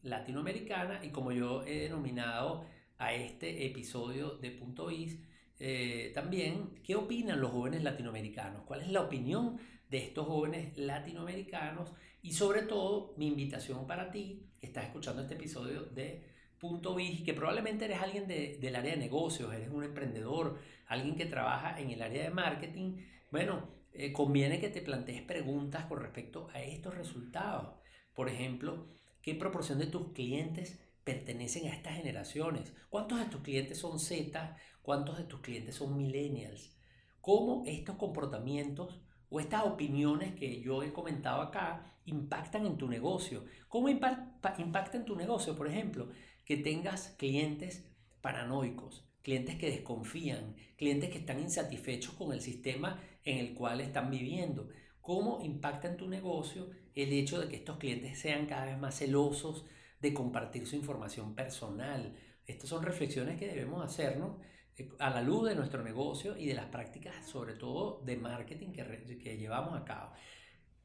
latinoamericana 0.03 1.03
y 1.05 1.09
como 1.09 1.31
yo 1.31 1.63
he 1.65 1.81
denominado 1.81 2.65
a 2.97 3.13
este 3.13 3.65
episodio 3.65 4.31
de 4.37 4.51
Punto 4.51 4.91
Is, 4.91 5.19
eh, 5.59 6.11
también 6.13 6.81
qué 6.83 6.95
opinan 6.95 7.39
los 7.39 7.51
jóvenes 7.51 7.83
latinoamericanos, 7.83 8.63
cuál 8.63 8.81
es 8.81 8.89
la 8.89 9.01
opinión 9.01 9.57
de 9.89 9.99
estos 9.99 10.27
jóvenes 10.27 10.77
latinoamericanos 10.77 11.93
y 12.21 12.33
sobre 12.33 12.63
todo 12.63 13.13
mi 13.17 13.27
invitación 13.27 13.87
para 13.87 14.11
ti 14.11 14.43
que 14.59 14.67
estás 14.67 14.85
escuchando 14.85 15.21
este 15.21 15.35
episodio 15.35 15.83
de 15.83 16.23
Punto 16.59 16.95
Biz, 16.95 17.21
que 17.21 17.33
probablemente 17.33 17.85
eres 17.85 18.01
alguien 18.01 18.27
del 18.27 18.75
área 18.75 18.91
de 18.91 18.97
negocios, 18.97 19.53
eres 19.53 19.69
un 19.69 19.83
emprendedor, 19.83 20.57
alguien 20.87 21.15
que 21.15 21.25
trabaja 21.25 21.79
en 21.79 21.91
el 21.91 22.01
área 22.01 22.23
de 22.23 22.31
marketing, 22.31 22.97
bueno, 23.29 23.76
eh, 23.97 24.13
conviene 24.13 24.59
que 24.59 24.69
te 24.69 24.81
plantees 24.81 25.21
preguntas 25.21 25.85
con 25.85 25.99
respecto 25.99 26.49
a 26.53 26.61
estos 26.61 26.95
resultados. 26.95 27.75
Por 28.13 28.29
ejemplo, 28.29 28.87
¿qué 29.21 29.35
proporción 29.35 29.79
de 29.79 29.87
tus 29.87 30.13
clientes 30.13 30.79
pertenecen 31.03 31.67
a 31.67 31.75
estas 31.75 31.95
generaciones? 31.95 32.73
¿Cuántos 32.89 33.19
de 33.19 33.25
tus 33.25 33.41
clientes 33.41 33.77
son 33.77 33.99
Z? 33.99 34.57
¿Cuántos 34.81 35.17
de 35.17 35.25
tus 35.25 35.41
clientes 35.41 35.75
son 35.75 35.97
millennials? 35.97 36.77
¿Cómo 37.21 37.63
estos 37.65 37.97
comportamientos 37.97 39.01
o 39.29 39.39
estas 39.39 39.65
opiniones 39.65 40.33
que 40.35 40.61
yo 40.61 40.83
he 40.83 40.93
comentado 40.93 41.41
acá 41.41 41.93
impactan 42.05 42.65
en 42.65 42.77
tu 42.77 42.87
negocio? 42.87 43.45
¿Cómo 43.67 43.89
impacta 43.89 44.97
en 44.97 45.05
tu 45.05 45.15
negocio, 45.15 45.55
por 45.55 45.67
ejemplo? 45.67 46.09
que 46.47 46.55
tengas 46.55 47.09
clientes 47.17 47.85
paranoicos, 48.21 49.05
clientes 49.21 49.57
que 49.57 49.69
desconfían, 49.69 50.55
clientes 50.77 51.09
que 51.09 51.17
están 51.17 51.41
insatisfechos 51.41 52.13
con 52.13 52.31
el 52.31 52.39
sistema 52.39 53.03
en 53.27 53.39
el 53.39 53.53
cual 53.53 53.81
están 53.81 54.09
viviendo. 54.09 54.69
¿Cómo 55.01 55.41
impacta 55.43 55.89
en 55.89 55.97
tu 55.97 56.07
negocio 56.07 56.69
el 56.95 57.11
hecho 57.11 57.41
de 57.41 57.49
que 57.49 57.57
estos 57.57 57.77
clientes 57.77 58.17
sean 58.17 58.45
cada 58.45 58.65
vez 58.65 58.79
más 58.79 58.97
celosos 58.97 59.65
de 59.99 60.13
compartir 60.13 60.65
su 60.65 60.77
información 60.77 61.35
personal? 61.35 62.15
Estas 62.45 62.69
son 62.69 62.83
reflexiones 62.83 63.37
que 63.37 63.47
debemos 63.47 63.83
hacernos 63.83 64.37
eh, 64.77 64.89
a 64.99 65.09
la 65.09 65.21
luz 65.21 65.49
de 65.49 65.55
nuestro 65.55 65.83
negocio 65.83 66.37
y 66.37 66.45
de 66.45 66.53
las 66.53 66.67
prácticas, 66.67 67.25
sobre 67.25 67.55
todo 67.55 68.01
de 68.05 68.15
marketing 68.15 68.71
que, 68.71 69.19
que 69.21 69.37
llevamos 69.37 69.77
a 69.77 69.83
cabo. 69.83 70.13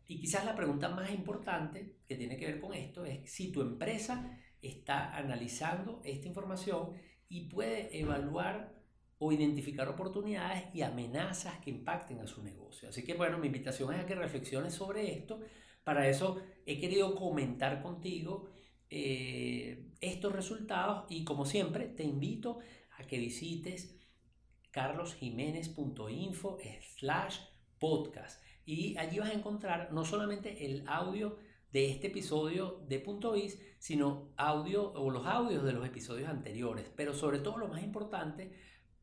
Y 0.08 0.18
quizás 0.18 0.44
la 0.44 0.56
pregunta 0.56 0.88
más 0.88 1.12
importante 1.12 1.94
que 2.08 2.16
tiene 2.16 2.36
que 2.36 2.46
ver 2.46 2.60
con 2.60 2.74
esto 2.74 3.04
es 3.04 3.30
si 3.30 3.52
tu 3.52 3.60
empresa 3.60 4.36
está 4.60 5.16
analizando 5.16 6.00
esta 6.04 6.26
información 6.26 6.90
y 7.28 7.48
puede 7.48 7.96
evaluar 7.96 8.81
o 9.24 9.30
identificar 9.30 9.88
oportunidades 9.88 10.64
y 10.74 10.82
amenazas 10.82 11.60
que 11.60 11.70
impacten 11.70 12.18
a 12.18 12.26
su 12.26 12.42
negocio. 12.42 12.88
Así 12.88 13.04
que 13.04 13.14
bueno, 13.14 13.38
mi 13.38 13.46
invitación 13.46 13.94
es 13.94 14.00
a 14.00 14.06
que 14.06 14.16
reflexiones 14.16 14.74
sobre 14.74 15.12
esto. 15.12 15.38
Para 15.84 16.08
eso 16.08 16.42
he 16.66 16.80
querido 16.80 17.14
comentar 17.14 17.80
contigo 17.82 18.50
eh, 18.90 19.92
estos 20.00 20.32
resultados 20.32 21.04
y 21.08 21.22
como 21.22 21.46
siempre 21.46 21.86
te 21.86 22.02
invito 22.02 22.58
a 22.98 23.06
que 23.06 23.18
visites 23.18 23.96
carlosjiménez.info 24.72 26.58
slash 26.96 27.38
podcast 27.78 28.42
y 28.66 28.96
allí 28.96 29.20
vas 29.20 29.30
a 29.30 29.34
encontrar 29.34 29.92
no 29.92 30.04
solamente 30.04 30.66
el 30.66 30.82
audio 30.88 31.38
de 31.70 31.90
este 31.90 32.08
episodio 32.08 32.84
de 32.88 32.98
Punto 32.98 33.36
Is, 33.36 33.60
sino 33.78 34.32
audio 34.36 34.92
o 34.94 35.10
los 35.10 35.26
audios 35.26 35.62
de 35.62 35.72
los 35.72 35.86
episodios 35.86 36.28
anteriores. 36.28 36.90
Pero 36.96 37.14
sobre 37.14 37.38
todo 37.38 37.56
lo 37.56 37.68
más 37.68 37.84
importante, 37.84 38.52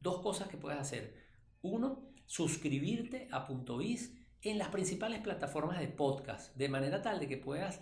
dos 0.02 0.22
cosas 0.22 0.48
que 0.48 0.58
puedes 0.58 0.80
hacer. 0.80 1.16
Uno, 1.62 2.10
suscribirte 2.26 3.28
a 3.32 3.48
Punto 3.48 3.82
Is 3.82 4.16
en 4.42 4.58
las 4.58 4.70
principales 4.70 5.20
plataformas 5.22 5.80
de 5.80 5.88
podcast, 5.88 6.56
de 6.56 6.70
manera 6.70 7.02
tal 7.02 7.20
de 7.20 7.28
que 7.28 7.38
puedas 7.38 7.82